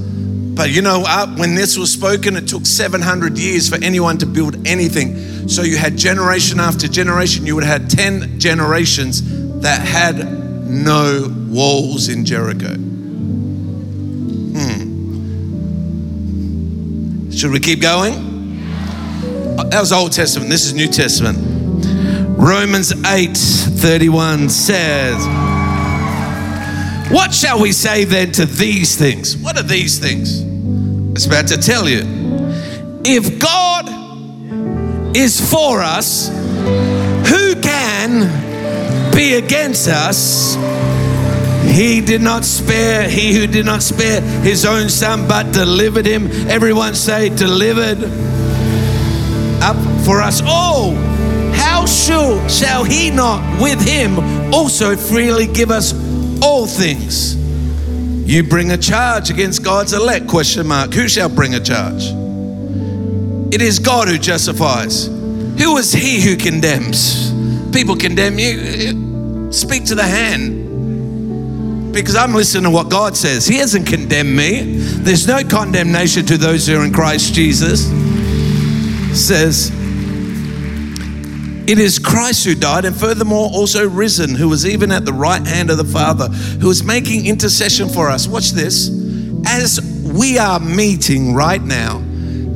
But 0.55 0.71
you 0.71 0.81
know, 0.81 1.03
uh, 1.05 1.27
when 1.35 1.53
this 1.53 1.77
was 1.77 1.93
spoken, 1.93 2.35
it 2.35 2.47
took 2.47 2.65
700 2.65 3.37
years 3.37 3.69
for 3.69 3.75
anyone 3.75 4.17
to 4.17 4.25
build 4.25 4.65
anything. 4.67 5.47
So 5.47 5.61
you 5.61 5.77
had 5.77 5.95
generation 5.95 6.59
after 6.59 6.87
generation, 6.87 7.45
you 7.45 7.53
would 7.53 7.63
have 7.63 7.81
had 7.81 7.91
10 7.91 8.39
generations 8.39 9.21
that 9.61 9.87
had 9.87 10.17
no 10.67 11.31
walls 11.47 12.09
in 12.09 12.25
Jericho. 12.25 12.73
Hmm. 14.57 14.87
Should 17.29 17.51
we 17.51 17.59
keep 17.59 17.81
going? 17.81 18.26
That 19.69 19.81
was 19.81 19.91
Old 19.91 20.13
Testament. 20.13 20.49
This 20.49 20.65
is 20.65 20.73
New 20.73 20.87
Testament. 20.87 21.37
Romans 22.39 22.93
8 23.05 23.35
31 23.35 24.49
says, 24.49 25.17
What 27.11 27.33
shall 27.33 27.59
we 27.59 27.73
say 27.73 28.05
then 28.05 28.31
to 28.33 28.45
these 28.45 28.95
things? 28.95 29.35
What 29.35 29.57
are 29.57 29.63
these 29.63 29.99
things? 29.99 30.41
It's 31.11 31.25
about 31.25 31.47
to 31.47 31.57
tell 31.57 31.89
you. 31.89 32.03
If 33.03 33.39
God 33.39 33.89
is 35.15 35.51
for 35.51 35.81
us, 35.81 36.29
who 37.29 37.55
can 37.61 39.11
be 39.13 39.33
against 39.33 39.89
us? 39.89 40.55
He 41.65 41.99
did 41.99 42.21
not 42.21 42.45
spare, 42.45 43.09
he 43.09 43.33
who 43.33 43.47
did 43.47 43.65
not 43.65 43.83
spare 43.83 44.21
his 44.21 44.65
own 44.65 44.87
son, 44.87 45.27
but 45.27 45.51
delivered 45.51 46.05
him. 46.05 46.27
Everyone 46.49 46.95
say, 46.95 47.27
delivered 47.27 47.99
up 49.67 50.05
for 50.05 50.21
us 50.21 50.41
all. 50.45 50.93
How 51.53 51.85
shall, 51.85 52.47
shall 52.47 52.85
he 52.85 53.09
not 53.09 53.61
with 53.61 53.81
him 53.85 54.17
also 54.53 54.95
freely 54.95 55.45
give 55.45 55.71
us 55.71 55.93
all 56.41 56.65
things? 56.65 57.35
You 58.25 58.43
bring 58.43 58.71
a 58.71 58.77
charge 58.77 59.29
against 59.29 59.63
God's 59.63 59.91
elect, 59.91 60.27
question 60.27 60.67
mark. 60.67 60.93
Who 60.93 61.09
shall 61.09 61.27
bring 61.27 61.55
a 61.55 61.59
charge? 61.59 62.03
It 63.53 63.61
is 63.61 63.79
God 63.79 64.07
who 64.07 64.17
justifies. 64.17 65.07
Who 65.07 65.77
is 65.77 65.91
he 65.91 66.21
who 66.21 66.37
condemns? 66.37 67.33
People 67.73 67.97
condemn 67.97 68.39
you. 68.39 69.51
Speak 69.51 69.83
to 69.85 69.95
the 69.95 70.03
hand. 70.03 70.63
Because 71.93 72.15
I'm 72.15 72.33
listening 72.33 72.63
to 72.63 72.69
what 72.69 72.89
God 72.89 73.17
says. 73.17 73.45
He 73.45 73.57
hasn't 73.57 73.85
condemned 73.85 74.33
me. 74.33 74.77
There's 74.77 75.27
no 75.27 75.43
condemnation 75.43 76.25
to 76.27 76.37
those 76.37 76.67
who 76.67 76.79
are 76.79 76.85
in 76.85 76.93
Christ 76.93 77.33
Jesus. 77.33 78.06
Says, 79.17 79.71
it 81.67 81.79
is 81.79 81.99
Christ 81.99 82.45
who 82.45 82.55
died, 82.55 82.85
and 82.85 82.95
furthermore 82.95 83.49
also 83.51 83.89
risen, 83.89 84.35
who 84.35 84.47
was 84.47 84.65
even 84.65 84.89
at 84.91 85.03
the 85.03 85.11
right 85.11 85.45
hand 85.45 85.69
of 85.69 85.77
the 85.77 85.83
Father, 85.83 86.29
who 86.29 86.69
is 86.69 86.83
making 86.83 87.25
intercession 87.25 87.89
for 87.89 88.09
us. 88.09 88.25
Watch 88.27 88.51
this. 88.51 88.89
As 89.45 89.81
we 90.03 90.37
are 90.37 90.59
meeting 90.61 91.33
right 91.33 91.61
now, 91.61 92.01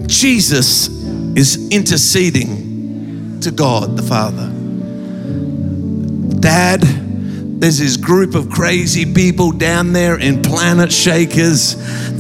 Jesus 0.08 0.88
is 1.36 1.70
interceding 1.72 3.40
to 3.42 3.52
God 3.52 3.98
the 3.98 4.04
Father. 4.04 4.50
Dad, 6.40 6.84
there's 7.62 7.78
this 7.78 7.96
group 7.96 8.34
of 8.34 8.50
crazy 8.50 9.06
people 9.14 9.52
down 9.52 9.94
there 9.94 10.20
in 10.20 10.42
Planet 10.42 10.92
Shakers. 10.92 11.76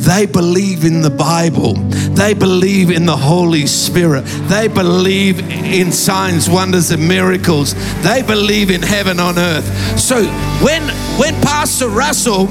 They 0.05 0.27
believe 0.27 0.85
in 0.85 1.01
the 1.01 1.09
Bible. 1.09 1.73
They 2.13 2.35
believe 2.35 2.91
in 2.91 3.07
the 3.07 3.17
Holy 3.17 3.65
Spirit. 3.65 4.21
They 4.47 4.67
believe 4.67 5.39
in 5.39 5.91
signs, 5.91 6.47
wonders, 6.47 6.91
and 6.91 7.07
miracles. 7.07 7.73
They 8.03 8.21
believe 8.21 8.69
in 8.69 8.83
heaven 8.83 9.19
on 9.19 9.39
earth. 9.39 9.65
So 9.99 10.23
when 10.63 10.83
when 11.17 11.33
Pastor 11.41 11.89
Russell, 11.89 12.47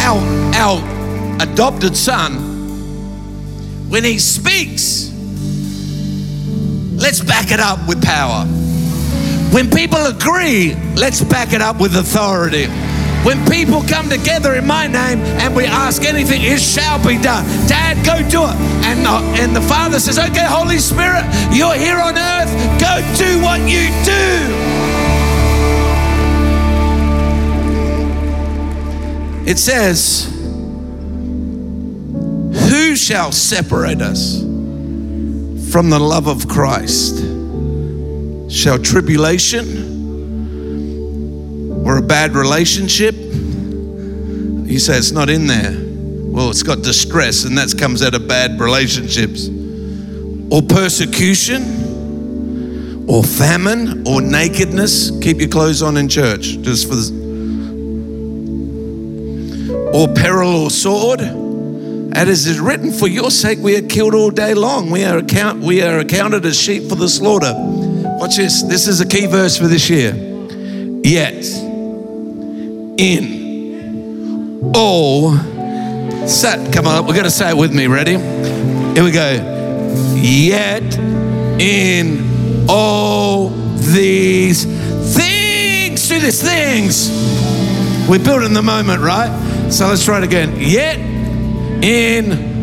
our 0.00 0.18
our 0.54 1.42
adopted 1.42 1.94
son, 1.94 2.32
when 3.90 4.02
he 4.02 4.18
speaks, 4.18 5.12
let's 6.96 7.20
back 7.20 7.50
it 7.50 7.60
up 7.60 7.86
with 7.86 8.02
power. 8.02 8.46
When 9.54 9.70
people 9.70 10.04
agree, 10.06 10.74
let's 10.96 11.22
back 11.22 11.52
it 11.52 11.62
up 11.62 11.80
with 11.80 11.94
authority. 11.94 12.66
When 13.24 13.38
people 13.46 13.82
come 13.82 14.08
together 14.10 14.56
in 14.56 14.66
my 14.66 14.88
name 14.88 15.20
and 15.20 15.54
we 15.54 15.64
ask 15.64 16.04
anything, 16.04 16.42
it 16.42 16.58
shall 16.58 16.98
be 16.98 17.22
done. 17.22 17.44
Dad, 17.68 18.04
go 18.04 18.18
do 18.28 18.42
it. 18.42 18.56
And 18.84 19.06
the, 19.06 19.40
and 19.40 19.54
the 19.54 19.60
Father 19.60 20.00
says, 20.00 20.18
Okay, 20.18 20.44
Holy 20.44 20.78
Spirit, 20.78 21.22
you're 21.54 21.76
here 21.76 21.98
on 21.98 22.18
earth. 22.18 22.50
Go 22.80 22.98
do 23.16 23.40
what 23.44 23.60
you 23.60 23.90
do. 24.04 24.50
It 29.48 29.58
says, 29.60 30.24
Who 32.70 32.96
shall 32.96 33.30
separate 33.30 34.02
us 34.02 34.40
from 35.70 35.90
the 35.90 36.00
love 36.00 36.26
of 36.26 36.48
Christ? 36.48 37.33
Shall 38.48 38.78
tribulation 38.78 39.92
or 41.84 41.96
a 41.98 42.02
bad 42.02 42.34
relationship? 42.34 43.14
You 43.14 44.78
say 44.78 44.96
it's 44.96 45.12
not 45.12 45.28
in 45.28 45.46
there. 45.46 45.80
Well, 46.34 46.50
it's 46.50 46.62
got 46.62 46.82
distress, 46.82 47.44
and 47.44 47.56
that 47.58 47.76
comes 47.78 48.02
out 48.02 48.14
of 48.14 48.26
bad 48.26 48.58
relationships. 48.58 49.48
Or 50.50 50.62
persecution, 50.62 51.62
or 53.08 53.22
famine, 53.22 54.06
or 54.06 54.20
nakedness. 54.20 55.10
Keep 55.20 55.38
your 55.38 55.48
clothes 55.48 55.82
on 55.82 55.96
in 55.96 56.08
church, 56.08 56.58
just 56.60 56.88
for 56.88 56.96
the. 56.96 57.22
Or 59.94 60.08
peril 60.12 60.64
or 60.64 60.70
sword. 60.70 61.20
And 61.20 62.16
as 62.16 62.46
is 62.46 62.58
written, 62.58 62.92
for 62.92 63.06
your 63.06 63.30
sake 63.30 63.58
we 63.60 63.76
are 63.76 63.82
killed 63.82 64.14
all 64.14 64.30
day 64.30 64.54
long. 64.54 64.90
We 64.90 65.04
are, 65.04 65.18
account, 65.18 65.60
we 65.60 65.82
are 65.82 65.98
accounted 65.98 66.44
as 66.46 66.58
sheep 66.60 66.88
for 66.88 66.94
the 66.94 67.08
slaughter. 67.08 67.52
Watch 68.18 68.36
this. 68.36 68.62
This 68.62 68.86
is 68.86 69.00
a 69.00 69.06
key 69.06 69.26
verse 69.26 69.56
for 69.58 69.66
this 69.66 69.90
year. 69.90 70.14
Yet, 71.02 71.44
in 72.98 74.72
all, 74.74 75.36
set, 76.26 76.72
come 76.72 76.86
on, 76.86 77.06
we're 77.06 77.12
going 77.12 77.24
to 77.24 77.30
say 77.30 77.50
it 77.50 77.56
with 77.56 77.74
me. 77.74 77.86
Ready? 77.86 78.12
Here 78.12 79.04
we 79.04 79.10
go. 79.10 79.32
Yet, 80.14 80.96
in 81.60 82.66
all 82.68 83.48
these 83.48 84.64
things, 85.14 86.08
do 86.08 86.20
these 86.20 86.42
things. 86.42 87.10
We're 88.08 88.24
building 88.24 88.52
the 88.52 88.62
moment, 88.62 89.02
right? 89.02 89.70
So 89.70 89.88
let's 89.88 90.04
try 90.04 90.18
it 90.18 90.24
again. 90.24 90.54
Yet, 90.58 90.98
in 91.82 92.53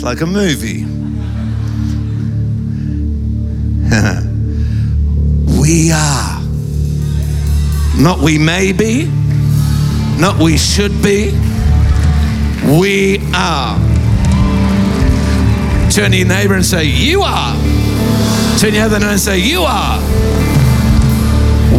It's 0.00 0.06
like 0.06 0.22
a 0.22 0.26
movie. 0.26 0.80
we 5.60 5.92
are. 5.92 6.40
Not 7.98 8.20
we 8.20 8.38
may 8.38 8.72
be, 8.72 9.10
not 10.18 10.38
we 10.38 10.56
should 10.56 11.02
be. 11.02 11.32
We 12.80 13.18
are. 13.34 13.76
Turn 15.90 16.12
to 16.12 16.16
your 16.16 16.28
neighbor 16.28 16.54
and 16.54 16.64
say, 16.64 16.84
You 16.84 17.20
are. 17.20 17.54
Turn 18.58 18.72
your 18.72 18.84
other 18.84 19.00
neighbor 19.00 19.10
and 19.10 19.20
say, 19.20 19.36
You 19.36 19.64
are. 19.64 20.00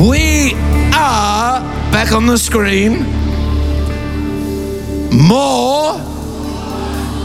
We 0.07 0.53
are, 0.93 1.59
back 1.91 2.11
on 2.11 2.27
the 2.27 2.37
screen, 2.37 3.01
more 5.11 6.11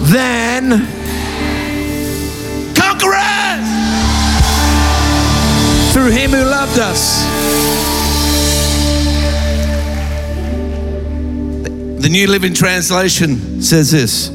than 0.04 0.86
conquerors 2.74 3.66
through 5.92 6.10
him 6.10 6.30
who 6.30 6.44
loved 6.44 6.78
us. 6.78 7.24
The 12.02 12.08
New 12.08 12.28
Living 12.28 12.54
Translation 12.54 13.60
says 13.60 13.90
this 13.90 14.30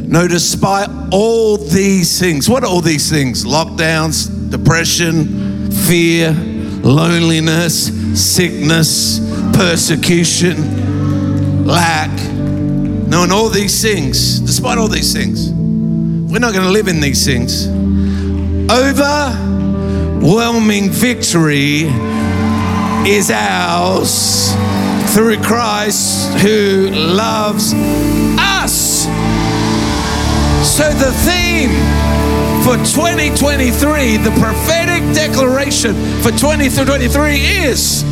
No, 0.00 0.28
despite 0.28 0.90
all 1.12 1.56
these 1.56 2.20
things, 2.20 2.48
what 2.48 2.62
are 2.62 2.68
all 2.68 2.82
these 2.82 3.08
things? 3.08 3.44
Lockdowns, 3.44 4.50
depression, 4.50 5.70
fear, 5.70 6.32
loneliness, 6.32 7.86
sickness, 8.14 9.20
persecution, 9.54 11.64
lack. 11.64 12.35
No, 13.08 13.22
and 13.22 13.32
all 13.32 13.48
these 13.48 13.80
things, 13.80 14.40
despite 14.40 14.78
all 14.78 14.88
these 14.88 15.12
things, 15.12 15.52
we're 15.52 16.40
not 16.40 16.52
going 16.52 16.66
to 16.66 16.72
live 16.72 16.88
in 16.88 17.00
these 17.00 17.24
things. 17.24 17.68
Overwhelming 18.68 20.90
victory 20.90 21.82
is 23.08 23.30
ours 23.30 24.52
through 25.14 25.40
Christ 25.40 26.32
who 26.38 26.90
loves 26.90 27.72
us. 28.38 29.06
So, 30.76 30.90
the 30.90 31.12
theme 31.24 31.70
for 32.64 32.74
2023, 32.84 34.16
the 34.16 34.32
prophetic 34.40 35.04
declaration 35.14 35.94
for 36.22 36.32
2023 36.32 37.36
is. 37.36 38.04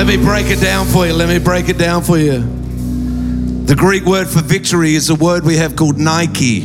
Let 0.00 0.06
me 0.06 0.16
break 0.16 0.46
it 0.46 0.62
down 0.62 0.86
for 0.86 1.06
you. 1.06 1.12
Let 1.12 1.28
me 1.28 1.38
break 1.38 1.68
it 1.68 1.76
down 1.76 2.02
for 2.02 2.16
you. 2.16 2.40
The 3.66 3.76
Greek 3.76 4.06
word 4.06 4.28
for 4.28 4.40
victory 4.40 4.94
is 4.94 5.10
a 5.10 5.14
word 5.14 5.44
we 5.44 5.58
have 5.58 5.76
called 5.76 5.98
Nike. 5.98 6.60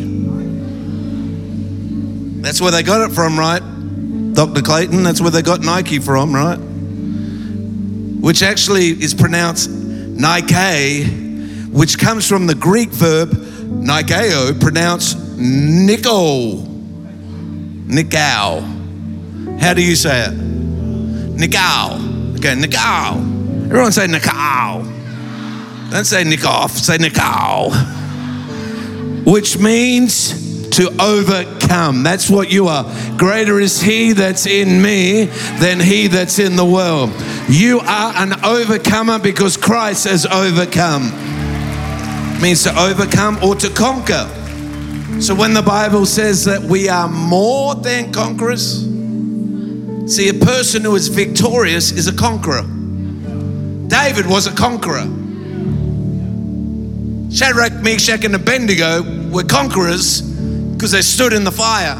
That's 2.42 2.62
where 2.62 2.72
they 2.72 2.82
got 2.82 3.02
it 3.02 3.14
from, 3.14 3.38
right? 3.38 3.62
Dr. 4.34 4.62
Clayton, 4.62 5.04
that's 5.04 5.20
where 5.20 5.32
they 5.32 5.42
got 5.42 5.60
Nike 5.60 6.00
from, 6.00 6.34
right? 6.34 6.56
Which 8.22 8.42
actually 8.42 8.92
is 8.92 9.14
pronounced 9.14 9.70
Nike, 9.70 11.04
which 11.72 12.00
comes 12.00 12.30
from 12.30 12.48
the 12.48 12.56
Greek 12.56 12.88
verb 12.88 13.32
Nikeo, 13.32 14.62
pronounced 14.62 15.18
Nico. 15.38 16.60
Nikao. 17.86 19.60
How 19.60 19.74
do 19.74 19.82
you 19.84 19.98
say 19.98 20.24
it? 20.24 20.34
Nikao. 21.36 22.15
Okay, 22.46 22.62
Nikao. 22.62 23.66
Everyone 23.66 23.92
say 23.92 24.06
Nikao. 24.06 24.84
Don't 25.90 26.06
say 26.06 26.24
Nikoff, 26.24 26.70
say 26.70 27.00
Nikao. 27.00 27.74
Which 29.26 29.58
means 29.58 30.70
to 30.78 30.96
overcome. 31.02 32.04
That's 32.04 32.30
what 32.30 32.52
you 32.52 32.68
are. 32.68 32.84
Greater 33.18 33.60
is 33.60 33.82
He 33.82 34.14
that's 34.14 34.46
in 34.46 34.80
me 34.80 35.24
than 35.58 35.80
He 35.80 36.06
that's 36.06 36.38
in 36.38 36.56
the 36.56 36.64
world. 36.64 37.10
You 37.50 37.80
are 37.80 38.14
an 38.16 38.34
overcomer 38.46 39.18
because 39.18 39.58
Christ 39.58 40.06
has 40.06 40.28
overcome. 40.28 41.10
Means 42.44 42.62
to 42.66 42.80
overcome 42.80 43.44
or 43.44 43.56
to 43.56 43.72
conquer. 43.72 44.30
So 45.20 45.34
when 45.34 45.56
the 45.56 45.64
Bible 45.64 46.06
says 46.06 46.46
that 46.46 46.62
we 46.62 46.90
are 46.90 47.08
more 47.10 47.74
than 47.74 48.14
conquerors, 48.14 48.95
see, 50.06 50.30
a 50.30 50.34
person 50.34 50.84
who 50.84 50.96
is 50.96 51.08
victorious 51.08 51.92
is 51.92 52.08
a 52.08 52.14
conqueror. 52.14 52.64
David 53.88 54.26
was 54.26 54.48
a 54.48 54.52
conqueror. 54.52 55.06
Shadrach, 57.32 57.74
Meshach, 57.84 58.24
and 58.24 58.34
Abednego 58.36 59.30
were 59.30 59.44
conquerors 59.44 60.22
because 60.22 60.92
they 60.92 61.02
stood 61.02 61.34
in 61.34 61.44
the 61.44 61.52
fire. 61.52 61.96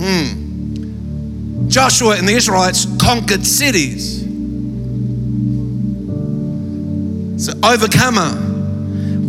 Hmm. 0.00 1.68
Joshua 1.68 2.16
and 2.16 2.26
the 2.26 2.32
Israelites 2.32 2.86
conquered 3.00 3.46
cities. 3.46 4.22
So, 7.44 7.52
overcomer, 7.62 8.34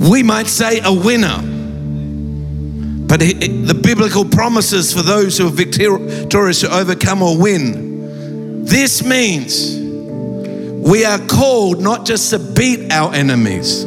we 0.10 0.24
might 0.24 0.48
say 0.48 0.80
a 0.84 0.92
winner. 0.92 1.59
But 3.10 3.20
the 3.22 3.80
biblical 3.82 4.24
promises 4.24 4.94
for 4.94 5.02
those 5.02 5.38
who 5.40 5.48
are 5.48 5.52
victorious 5.52 6.62
to 6.62 6.72
overcome 6.72 7.24
or 7.24 7.36
win. 7.38 8.64
This 8.64 9.04
means 9.04 9.76
we 10.88 11.04
are 11.06 11.18
called 11.28 11.82
not 11.82 12.06
just 12.06 12.30
to 12.30 12.40
beat 12.40 12.92
our 12.92 13.12
enemies. 13.14 13.84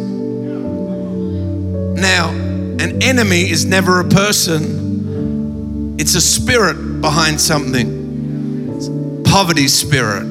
Now, 2.03 2.31
an 2.31 3.01
enemy 3.01 3.49
is 3.49 3.65
never 3.65 4.01
a 4.01 4.09
person, 4.09 5.97
it's 6.01 6.17
a 6.17 6.21
spirit 6.21 7.01
behind 7.01 7.41
something. 7.41 9.23
Poverty 9.25 9.69
spirit, 9.69 10.31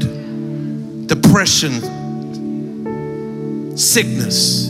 depression, 1.08 1.82
sickness, 3.78 4.70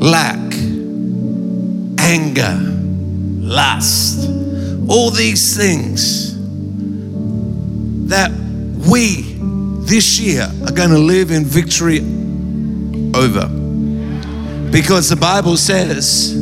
lack, 0.00 0.51
anger, 2.12 2.58
lust, 3.40 4.28
all 4.88 5.10
these 5.10 5.56
things 5.56 6.36
that 8.08 8.30
we 8.90 9.36
this 9.86 10.20
year 10.20 10.42
are 10.66 10.72
going 10.72 10.90
to 10.90 10.98
live 10.98 11.30
in 11.30 11.44
victory 11.44 12.00
over. 13.14 13.48
Because 14.70 15.08
the 15.08 15.16
Bible 15.16 15.56
says 15.56 16.34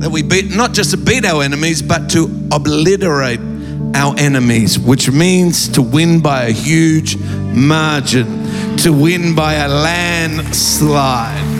that 0.00 0.10
we 0.10 0.22
beat 0.22 0.54
not 0.54 0.72
just 0.72 0.92
to 0.92 0.96
beat 0.96 1.24
our 1.24 1.42
enemies, 1.42 1.82
but 1.82 2.08
to 2.10 2.24
obliterate 2.50 3.40
our 3.94 4.14
enemies, 4.18 4.78
which 4.78 5.10
means 5.10 5.68
to 5.68 5.82
win 5.82 6.20
by 6.20 6.44
a 6.44 6.50
huge 6.50 7.16
margin 7.18 8.44
to 8.78 8.92
win 8.92 9.34
by 9.34 9.54
a 9.54 9.68
landslide. 9.68 11.53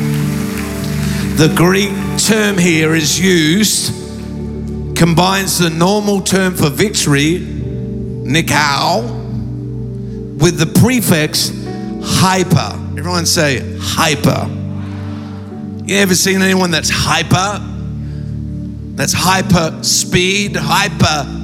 The 1.36 1.52
Greek 1.56 1.90
term 2.18 2.56
here 2.56 2.94
is 2.94 3.18
used, 3.18 3.92
combines 4.96 5.58
the 5.58 5.68
normal 5.68 6.20
term 6.20 6.54
for 6.54 6.70
victory, 6.70 7.40
nikao, 7.40 9.02
with 10.38 10.58
the 10.58 10.66
prefix 10.80 11.50
hyper. 12.02 12.78
Everyone 12.96 13.26
say 13.26 13.76
hyper. 13.80 14.48
You 15.86 15.96
ever 15.96 16.14
seen 16.14 16.40
anyone 16.40 16.70
that's 16.70 16.90
hyper? 16.90 17.58
That's 18.94 19.12
hyper 19.12 19.82
speed, 19.82 20.54
hyper 20.54 21.42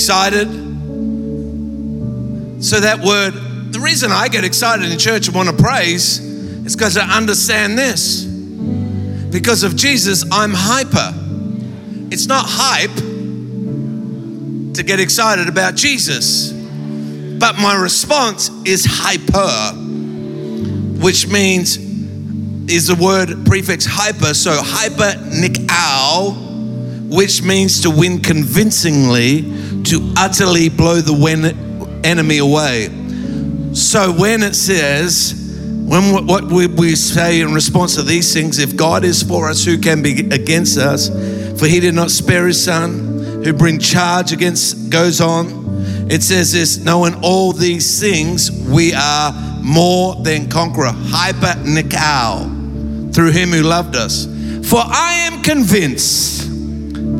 excited? 0.00 0.48
So, 2.64 2.80
that 2.80 3.00
word, 3.04 3.34
the 3.72 3.80
reason 3.80 4.10
I 4.10 4.28
get 4.28 4.44
excited 4.44 4.90
in 4.90 4.98
church 4.98 5.26
and 5.26 5.36
want 5.36 5.50
to 5.50 5.62
praise 5.62 6.29
is 6.70 6.76
because 6.76 6.96
I 6.96 7.16
understand 7.16 7.76
this. 7.76 8.24
Because 8.24 9.64
of 9.64 9.74
Jesus, 9.74 10.24
I'm 10.30 10.52
hyper. 10.54 11.12
It's 12.12 12.26
not 12.26 12.44
hype 12.46 12.94
to 14.74 14.82
get 14.84 15.00
excited 15.00 15.48
about 15.48 15.74
Jesus, 15.74 16.52
but 16.52 17.56
my 17.56 17.74
response 17.74 18.50
is 18.64 18.86
hyper, 18.88 19.74
which 21.00 21.26
means 21.26 21.76
is 22.70 22.86
the 22.86 22.94
word 22.94 23.46
prefix 23.46 23.84
hyper. 23.84 24.32
So 24.32 24.52
hyper 24.54 25.18
nikao, 25.28 27.08
which 27.08 27.42
means 27.42 27.82
to 27.82 27.90
win 27.90 28.20
convincingly, 28.20 29.42
to 29.84 30.12
utterly 30.16 30.68
blow 30.68 31.00
the 31.00 31.12
enemy 32.04 32.38
away. 32.38 32.90
So 33.72 34.12
when 34.12 34.44
it 34.44 34.54
says, 34.54 35.39
when 35.90 36.24
what 36.24 36.44
we 36.44 36.94
say 36.94 37.40
in 37.40 37.52
response 37.52 37.96
to 37.96 38.02
these 38.02 38.32
things, 38.32 38.60
if 38.60 38.76
God 38.76 39.02
is 39.02 39.24
for 39.24 39.50
us, 39.50 39.64
who 39.64 39.76
can 39.76 40.04
be 40.04 40.20
against 40.30 40.78
us? 40.78 41.08
For 41.58 41.66
he 41.66 41.80
did 41.80 41.94
not 41.94 42.12
spare 42.12 42.46
his 42.46 42.62
son, 42.62 43.42
who 43.42 43.52
bring 43.52 43.80
charge 43.80 44.30
against, 44.32 44.88
goes 44.88 45.20
on. 45.20 46.06
It 46.08 46.22
says 46.22 46.52
this, 46.52 46.78
knowing 46.78 47.16
all 47.24 47.52
these 47.52 48.00
things, 48.00 48.52
we 48.52 48.94
are 48.94 49.32
more 49.62 50.14
than 50.14 50.48
conqueror. 50.48 50.92
Hyper 50.94 51.58
Nikao, 51.64 53.12
through 53.12 53.32
him 53.32 53.50
who 53.50 53.62
loved 53.62 53.96
us. 53.96 54.26
For 54.70 54.78
I 54.78 55.14
am 55.26 55.42
convinced 55.42 56.49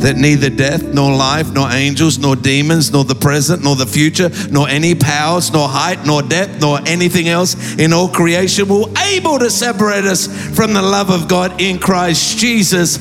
that 0.01 0.17
neither 0.17 0.51
death, 0.51 0.83
nor 0.83 1.15
life, 1.15 1.53
nor 1.53 1.71
angels, 1.71 2.19
nor 2.19 2.37
demons, 2.37 2.91
nor 2.93 3.05
the 3.05 3.15
present, 3.15 3.63
nor 3.63 3.77
the 3.77 3.87
future, 3.87 4.31
nor 4.51 4.69
any 4.69 4.95
powers, 4.95 5.53
nor 5.53 5.69
height, 5.69 6.05
nor 6.07 6.23
depth, 6.23 6.61
nor 6.61 6.81
anything 6.87 7.29
else 7.29 7.77
in 7.77 7.93
all 7.93 8.09
creation 8.09 8.69
will 8.69 8.87
be 8.87 9.01
able 9.15 9.39
to 9.39 9.51
separate 9.51 10.05
us 10.05 10.27
from 10.55 10.73
the 10.73 10.83
love 10.83 11.11
of 11.11 11.29
God 11.29 11.61
in 11.61 11.79
Christ 11.79 12.39
Jesus 12.39 12.99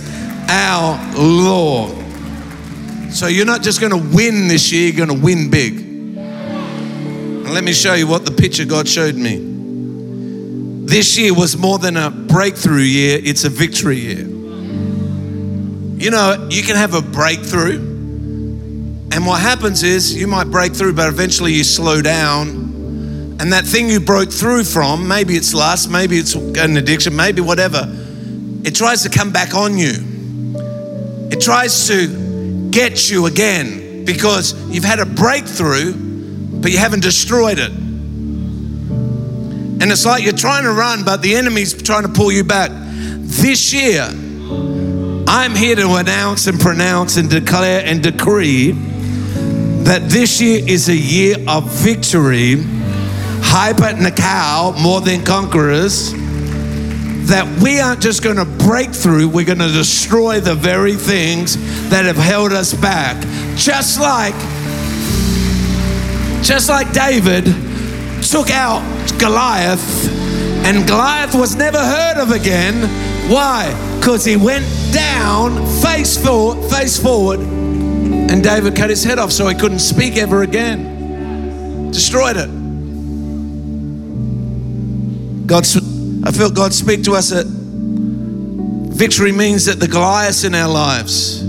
our 0.50 1.00
Lord. 1.16 1.96
So 3.12 3.28
you're 3.28 3.46
not 3.46 3.62
just 3.62 3.80
going 3.80 3.92
to 3.92 4.16
win 4.16 4.48
this 4.48 4.72
year, 4.72 4.92
you're 4.92 5.06
going 5.06 5.20
to 5.20 5.26
win 5.26 5.50
big. 5.50 5.80
And 5.80 7.54
let 7.54 7.64
me 7.64 7.74
show 7.74 7.96
you 7.96 8.08
what 8.08 8.26
the 8.26 8.32
picture 8.32 8.66
God 8.66 8.88
showed 8.88 9.16
me. 9.16 9.48
This 10.86 11.18
year 11.18 11.34
was 11.34 11.58
more 11.58 11.80
than 11.80 11.98
a 11.98 12.10
breakthrough 12.10 12.82
year, 12.82 13.20
it's 13.24 13.44
a 13.44 13.50
victory 13.50 13.98
year. 13.98 14.29
You 16.00 16.12
know, 16.12 16.48
you 16.50 16.64
can 16.64 16.78
have 16.78 16.94
a 16.94 17.02
breakthrough, 17.02 17.78
and 19.12 19.26
what 19.26 19.42
happens 19.42 19.84
is 19.84 20.16
you 20.16 20.28
might 20.28 20.46
break 20.46 20.74
through, 20.74 20.94
but 20.94 21.10
eventually 21.10 21.52
you 21.52 21.66
slow 21.66 22.02
down. 22.02 22.48
And 23.42 23.52
that 23.52 23.66
thing 23.66 23.90
you 23.90 24.00
broke 24.00 24.32
through 24.32 24.64
from, 24.64 25.10
maybe 25.10 25.34
it's 25.34 25.54
lust, 25.54 25.92
maybe 25.92 26.18
it's 26.18 26.36
an 26.36 26.78
addiction, 26.78 27.14
maybe 27.18 27.42
whatever, 27.42 27.84
it 28.64 28.76
tries 28.76 29.04
to 29.04 29.10
come 29.10 29.34
back 29.34 29.54
on 29.54 29.78
you. 29.78 29.92
It 31.32 31.42
tries 31.42 31.88
to 31.90 32.70
get 32.70 33.12
you 33.12 33.26
again 33.26 34.06
because 34.06 34.54
you've 34.70 34.86
had 34.86 35.00
a 35.00 35.06
breakthrough, 35.06 35.94
but 36.62 36.72
you 36.72 36.78
haven't 36.78 37.04
destroyed 37.04 37.60
it. 37.60 37.72
And 39.82 39.84
it's 39.84 40.06
like 40.06 40.24
you're 40.24 40.32
trying 40.32 40.64
to 40.64 40.72
run, 40.72 41.04
but 41.04 41.22
the 41.22 41.36
enemy's 41.36 41.74
trying 41.82 42.04
to 42.04 42.10
pull 42.10 42.32
you 42.32 42.46
back. 42.46 42.72
This 42.72 43.74
year, 43.74 44.10
I'm 45.32 45.56
here 45.56 45.76
to 45.76 45.94
announce 45.94 46.48
and 46.48 46.60
pronounce 46.60 47.18
and 47.18 47.30
declare 47.30 47.84
and 47.86 48.02
decree 48.02 48.72
that 48.72 50.10
this 50.10 50.42
year 50.42 50.60
is 50.68 50.90
a 50.90 50.96
year 50.96 51.36
of 51.48 51.70
victory, 51.72 52.56
hyper 53.44 53.96
Nikao, 53.96 54.82
more 54.82 55.02
than 55.02 55.24
conquerors. 55.24 56.14
That 57.28 57.46
we 57.62 57.80
aren't 57.80 58.02
just 58.02 58.24
going 58.24 58.38
to 58.38 58.46
break 58.66 58.90
through, 58.90 59.30
we're 59.30 59.46
going 59.46 59.60
to 59.60 59.72
destroy 59.72 60.40
the 60.40 60.56
very 60.56 60.96
things 60.96 61.58
that 61.90 62.06
have 62.06 62.18
held 62.18 62.52
us 62.52 62.74
back. 62.74 63.22
Just 63.56 64.00
like, 64.00 64.34
just 66.44 66.70
like 66.70 66.92
David 66.92 67.46
took 68.24 68.50
out 68.50 68.82
Goliath, 69.20 70.10
and 70.66 70.88
Goliath 70.88 71.36
was 71.36 71.56
never 71.56 71.78
heard 71.78 72.18
of 72.18 72.32
again. 72.32 72.90
Why? 73.30 73.70
Because 74.00 74.26
he 74.26 74.36
went 74.36 74.66
down, 74.92 75.66
face 75.82 76.18
forward, 76.24 76.70
face 76.70 77.02
forward, 77.02 77.40
and 77.40 78.44
David 78.44 78.76
cut 78.76 78.90
his 78.90 79.04
head 79.04 79.20
off 79.20 79.32
so 79.32 79.48
he 79.48 79.56
couldn't 79.56 79.80
speak 79.80 80.18
ever 80.18 80.44
again. 80.44 81.92
Destroyed 81.92 82.38
it. 82.38 82.50
God, 85.48 85.66
I 86.26 86.32
felt 86.32 86.54
God 86.54 86.74
speak 86.74 87.04
to 87.06 87.16
us 87.16 87.30
that 87.30 87.46
victory 87.48 89.32
means 89.32 89.66
that 89.66 89.80
the 89.80 89.88
Goliaths 89.88 90.44
in 90.44 90.54
our 90.54 90.70
lives, 90.72 91.42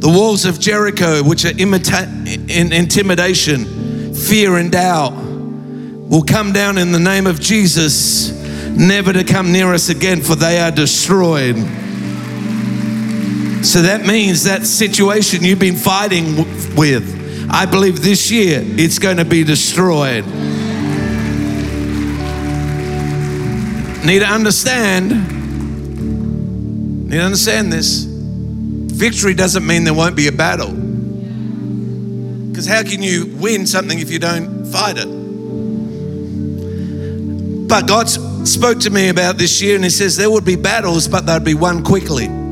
the 0.00 0.08
walls 0.08 0.44
of 0.44 0.58
Jericho, 0.58 1.22
which 1.22 1.44
are 1.44 1.52
imita- 1.52 2.48
in 2.48 2.72
intimidation, 2.72 4.14
fear, 4.14 4.56
and 4.56 4.72
doubt, 4.72 5.12
will 5.12 6.22
come 6.22 6.52
down 6.52 6.78
in 6.78 6.92
the 6.92 6.98
name 6.98 7.26
of 7.26 7.40
Jesus, 7.40 8.30
never 8.70 9.12
to 9.12 9.24
come 9.24 9.52
near 9.52 9.74
us 9.74 9.88
again, 9.88 10.22
for 10.22 10.34
they 10.34 10.58
are 10.60 10.70
destroyed. 10.70 11.56
So 13.64 13.80
that 13.80 14.04
means 14.04 14.44
that 14.44 14.66
situation 14.66 15.42
you've 15.42 15.58
been 15.58 15.74
fighting 15.74 16.36
with, 16.76 17.48
I 17.50 17.64
believe 17.64 18.02
this 18.02 18.30
year 18.30 18.60
it's 18.62 18.98
going 18.98 19.16
to 19.16 19.24
be 19.24 19.42
destroyed. 19.42 20.26
Need 24.04 24.18
to 24.18 24.26
understand, 24.26 25.08
need 27.08 27.16
to 27.16 27.22
understand 27.22 27.72
this. 27.72 28.04
Victory 28.04 29.32
doesn't 29.32 29.66
mean 29.66 29.84
there 29.84 29.94
won't 29.94 30.14
be 30.14 30.28
a 30.28 30.32
battle. 30.32 30.70
Because 32.50 32.66
how 32.66 32.82
can 32.82 33.02
you 33.02 33.34
win 33.40 33.66
something 33.66 33.98
if 33.98 34.10
you 34.10 34.18
don't 34.18 34.66
fight 34.66 34.98
it? 34.98 35.08
But 37.66 37.88
God 37.88 38.10
spoke 38.46 38.80
to 38.80 38.90
me 38.90 39.08
about 39.08 39.38
this 39.38 39.62
year 39.62 39.74
and 39.74 39.84
He 39.84 39.90
says 39.90 40.18
there 40.18 40.30
would 40.30 40.44
be 40.44 40.56
battles, 40.56 41.08
but 41.08 41.24
they'd 41.24 41.42
be 41.42 41.54
won 41.54 41.82
quickly. 41.82 42.43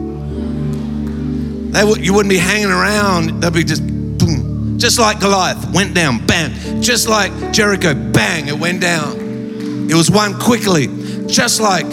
They 1.72 1.82
you 2.00 2.12
wouldn't 2.12 2.30
be 2.30 2.38
hanging 2.38 2.70
around. 2.70 3.42
They'd 3.42 3.52
be 3.52 3.64
just 3.64 3.82
boom. 3.86 4.78
Just 4.78 4.98
like 4.98 5.20
Goliath, 5.20 5.72
went 5.72 5.94
down, 5.94 6.24
bam. 6.26 6.82
Just 6.82 7.08
like 7.08 7.32
Jericho, 7.52 7.94
bang, 7.94 8.48
it 8.48 8.58
went 8.58 8.80
down. 8.80 9.88
It 9.90 9.94
was 9.94 10.10
won 10.10 10.38
quickly. 10.38 10.88
Just 11.26 11.60
like 11.60 11.88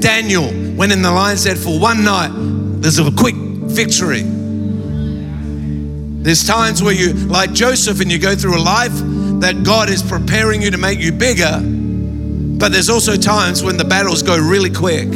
Daniel 0.00 0.44
went 0.76 0.90
in 0.90 1.00
the 1.02 1.12
lion's 1.12 1.44
den 1.44 1.56
for 1.56 1.78
one 1.78 2.04
night, 2.04 2.30
there's 2.82 2.98
a 2.98 3.10
quick 3.12 3.36
victory. 3.36 4.22
There's 6.24 6.46
times 6.46 6.82
where 6.82 6.94
you, 6.94 7.12
like 7.12 7.52
Joseph, 7.52 8.00
and 8.00 8.10
you 8.10 8.18
go 8.18 8.34
through 8.34 8.56
a 8.58 8.62
life 8.62 8.92
that 9.40 9.62
God 9.62 9.90
is 9.90 10.02
preparing 10.02 10.60
you 10.60 10.70
to 10.70 10.78
make 10.78 10.98
you 10.98 11.12
bigger, 11.12 11.60
but 11.60 12.72
there's 12.72 12.90
also 12.90 13.14
times 13.14 13.62
when 13.62 13.76
the 13.76 13.84
battles 13.84 14.22
go 14.22 14.36
really 14.36 14.70
quick. 14.70 15.08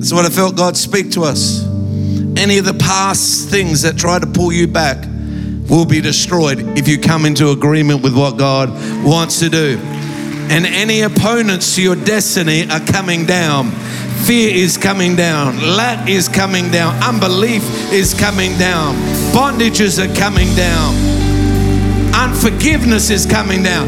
That's 0.00 0.14
what 0.14 0.24
I 0.24 0.30
felt 0.30 0.56
God 0.56 0.78
speak 0.78 1.10
to 1.10 1.24
us. 1.24 1.62
Any 2.38 2.56
of 2.56 2.64
the 2.64 2.72
past 2.72 3.50
things 3.50 3.82
that 3.82 3.98
try 3.98 4.18
to 4.18 4.26
pull 4.26 4.50
you 4.50 4.66
back 4.66 4.96
will 5.68 5.84
be 5.84 6.00
destroyed 6.00 6.58
if 6.78 6.88
you 6.88 6.98
come 6.98 7.26
into 7.26 7.50
agreement 7.50 8.02
with 8.02 8.16
what 8.16 8.38
God 8.38 8.70
wants 9.04 9.40
to 9.40 9.50
do. 9.50 9.78
And 10.48 10.64
any 10.64 11.02
opponents 11.02 11.74
to 11.76 11.82
your 11.82 11.96
destiny 11.96 12.66
are 12.70 12.80
coming 12.80 13.26
down. 13.26 13.72
Fear 14.24 14.54
is 14.54 14.78
coming 14.78 15.16
down. 15.16 15.58
Lack 15.76 16.08
is 16.08 16.30
coming 16.30 16.70
down. 16.70 16.94
Unbelief 17.02 17.62
is 17.92 18.14
coming 18.14 18.56
down. 18.56 18.94
Bondages 19.34 19.98
are 20.02 20.14
coming 20.18 20.48
down. 20.56 20.94
Unforgiveness 22.14 23.10
is 23.10 23.26
coming 23.26 23.62
down. 23.62 23.86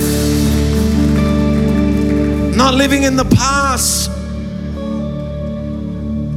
Not 2.54 2.74
living 2.74 3.04
in 3.04 3.16
the 3.16 3.24
past. 3.24 4.10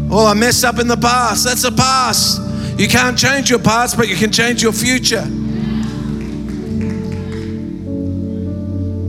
Oh, 0.09 0.27
I 0.27 0.33
messed 0.33 0.63
up 0.63 0.79
in 0.79 0.87
the 0.87 0.97
past. 0.97 1.45
That's 1.45 1.63
the 1.63 1.71
past. 1.71 2.41
You 2.79 2.87
can't 2.87 3.17
change 3.17 3.49
your 3.49 3.59
past, 3.59 3.97
but 3.97 4.07
you 4.07 4.15
can 4.15 4.31
change 4.31 4.61
your 4.61 4.73
future. 4.73 5.25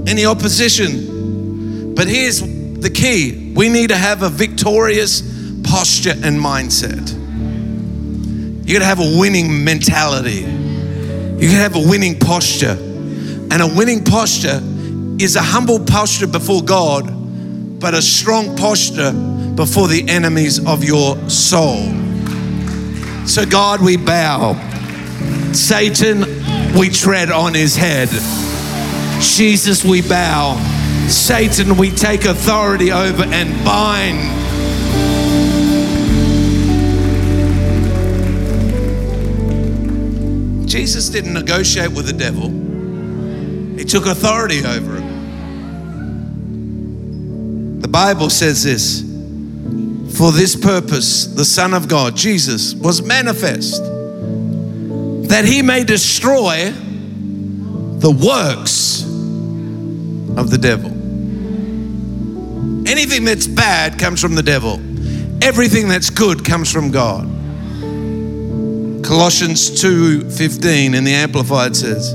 Any 0.09 0.25
opposition. 0.25 1.95
But 1.95 2.09
here's 2.09 2.41
the 2.41 2.91
key 2.91 3.53
we 3.55 3.69
need 3.69 3.89
to 3.89 3.97
have 3.97 4.23
a 4.23 4.29
victorious 4.29 5.23
posture 5.65 6.13
and 6.13 6.39
mindset. 6.39 7.13
You 8.67 8.73
gotta 8.73 8.85
have 8.85 9.01
a 9.01 9.19
winning 9.19 9.65
mentality. 9.65 10.41
You 10.41 11.49
gotta 11.49 11.63
have 11.63 11.77
a 11.77 11.89
winning 11.89 12.19
posture. 12.19 12.77
And 13.51 13.63
a 13.63 13.67
winning 13.67 14.05
posture 14.05 14.61
is 15.19 15.37
a 15.37 15.43
humble 15.43 15.81
posture 15.81 16.27
before 16.27 16.63
God, 16.63 17.81
but 17.81 17.95
a 17.95 18.03
strong 18.03 18.57
posture 18.57 19.13
before 19.57 19.89
the 19.89 20.07
enemies 20.09 20.65
of 20.65 20.85
your 20.85 21.17
soul. 21.31 21.87
So, 23.27 23.45
God, 23.45 23.81
we 23.81 23.97
bow. 23.97 24.55
Satan, 25.53 26.21
we 26.79 26.91
tread 26.91 27.31
on 27.31 27.55
his 27.55 27.75
head. 27.75 28.11
Jesus, 29.21 29.83
we 29.83 30.03
bow. 30.03 30.59
Satan, 31.09 31.79
we 31.79 31.91
take 31.91 32.27
authority 32.27 32.93
over 32.93 33.25
and 33.25 33.65
bind. 33.65 34.35
Jesus 40.69 41.09
didn't 41.09 41.33
negotiate 41.33 41.93
with 41.93 42.07
the 42.07 42.13
devil, 42.13 42.51
he 43.79 43.85
took 43.85 44.05
authority 44.05 44.67
over 44.67 44.97
him. 44.97 45.07
The 47.81 47.89
Bible 47.89 48.29
says 48.29 48.63
this 48.63 49.16
For 50.17 50.33
this 50.33 50.57
purpose, 50.57 51.27
the 51.27 51.45
Son 51.45 51.75
of 51.75 51.89
God, 51.89 52.17
Jesus, 52.17 52.75
was 52.75 53.03
manifest 53.03 53.83
that 55.29 55.45
he 55.45 55.61
may 55.61 55.85
destroy 55.85 56.71
the 56.71 58.11
works 58.11 59.03
of 60.39 60.51
the 60.51 60.57
devil. 60.59 60.91
Anything 62.89 63.25
that's 63.25 63.47
bad 63.47 63.99
comes 63.99 64.21
from 64.21 64.35
the 64.35 64.43
devil. 64.43 64.81
Everything 65.43 65.89
that's 65.89 66.09
good 66.09 66.45
comes 66.45 66.73
from 66.73 66.91
God. 66.91 67.25
Colossians 69.05 69.71
2:15 69.83 70.95
in 70.95 71.05
the 71.05 71.13
amplified 71.13 71.77
says, 71.77 72.15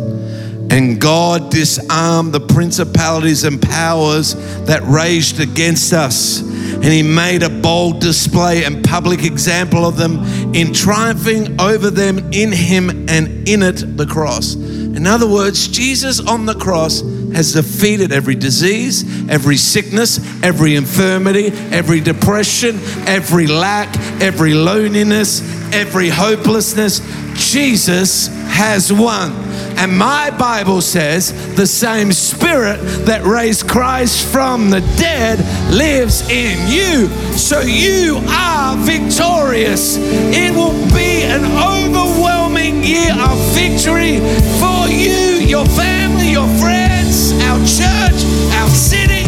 "And 0.72 1.00
God 1.00 1.52
disarmed 1.52 2.32
the 2.32 2.40
principalities 2.40 3.44
and 3.44 3.62
powers 3.62 4.36
that 4.66 4.82
raged 4.88 5.42
against 5.42 5.92
us, 5.92 6.40
and 6.40 6.86
he 6.86 7.04
made 7.04 7.44
a 7.44 7.50
bold 7.50 8.00
display 8.00 8.64
and 8.64 8.82
public 8.82 9.26
example 9.26 9.86
of 9.86 9.98
them 9.98 10.26
in 10.54 10.72
triumphing 10.74 11.60
over 11.60 11.92
them 11.92 12.24
in 12.32 12.54
him 12.54 13.06
and 13.10 13.48
in 13.48 13.62
it 13.64 13.98
the 13.98 14.06
cross." 14.06 14.56
In 14.56 15.06
other 15.06 15.28
words, 15.28 15.68
Jesus 15.68 16.22
on 16.22 16.46
the 16.46 16.56
cross 16.56 17.04
has 17.34 17.54
defeated 17.54 18.12
every 18.14 18.36
disease, 18.36 19.04
every 19.30 19.58
sickness, 19.58 20.20
every 20.42 20.76
infirmity, 20.76 21.52
every 21.72 22.00
depression, 22.00 22.80
every 23.08 23.48
lack, 23.48 23.90
every 24.22 24.54
loneliness, 24.54 25.42
every 25.74 26.10
hopelessness. 26.10 27.02
Jesus 27.36 28.30
has 28.48 28.92
won. 28.92 29.34
And 29.82 29.98
my 29.98 30.30
Bible 30.38 30.80
says 30.80 31.34
the 31.56 31.66
same 31.66 32.12
spirit 32.12 32.78
that 33.08 33.24
raised 33.24 33.68
Christ 33.68 34.32
from 34.32 34.70
the 34.70 34.82
dead 34.96 35.40
lives 35.74 36.22
in 36.30 36.70
you. 36.70 37.08
So 37.36 37.62
you 37.62 38.22
are 38.30 38.78
victorious. 38.78 39.98
It 39.98 40.54
will 40.54 40.78
be 40.94 41.24
an 41.24 41.46
overwhelming 41.58 42.84
year 42.84 43.12
of 43.12 43.40
victory 43.56 44.20
for 44.62 44.86
you, 44.86 45.42
your 45.50 45.66
family, 45.66 46.30
your 46.30 46.48
friends, 46.60 47.32
our 47.42 47.58
church, 47.66 48.24
our 48.62 48.70
city. 48.70 49.21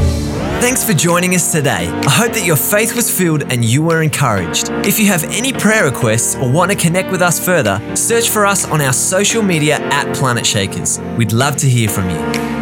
Thanks 0.64 0.82
for 0.82 0.94
joining 0.94 1.36
us 1.36 1.52
today. 1.52 1.90
I 1.90 2.10
hope 2.10 2.32
that 2.32 2.46
your 2.46 2.56
faith 2.56 2.96
was 2.96 3.12
filled 3.12 3.52
and 3.52 3.66
you 3.66 3.84
were 3.84 4.02
encouraged. 4.02 4.70
If 4.88 4.98
you 4.98 5.08
have 5.08 5.26
any 5.26 5.52
prayer 5.52 5.84
requests 5.84 6.38
or 6.38 6.50
want 6.50 6.72
to 6.72 6.78
connect 6.78 7.12
with 7.12 7.22
us 7.22 7.38
further, 7.38 7.82
search 7.98 8.30
for 8.30 8.46
us 8.46 8.66
on 8.70 8.80
our 8.80 8.94
social 8.94 9.44
media 9.44 9.80
at 9.92 10.16
Planet 10.16 10.46
Shakers. 10.46 11.02
We'd 11.18 11.34
love 11.34 11.58
to 11.58 11.68
hear 11.68 11.90
from 11.90 12.10
you. 12.10 12.53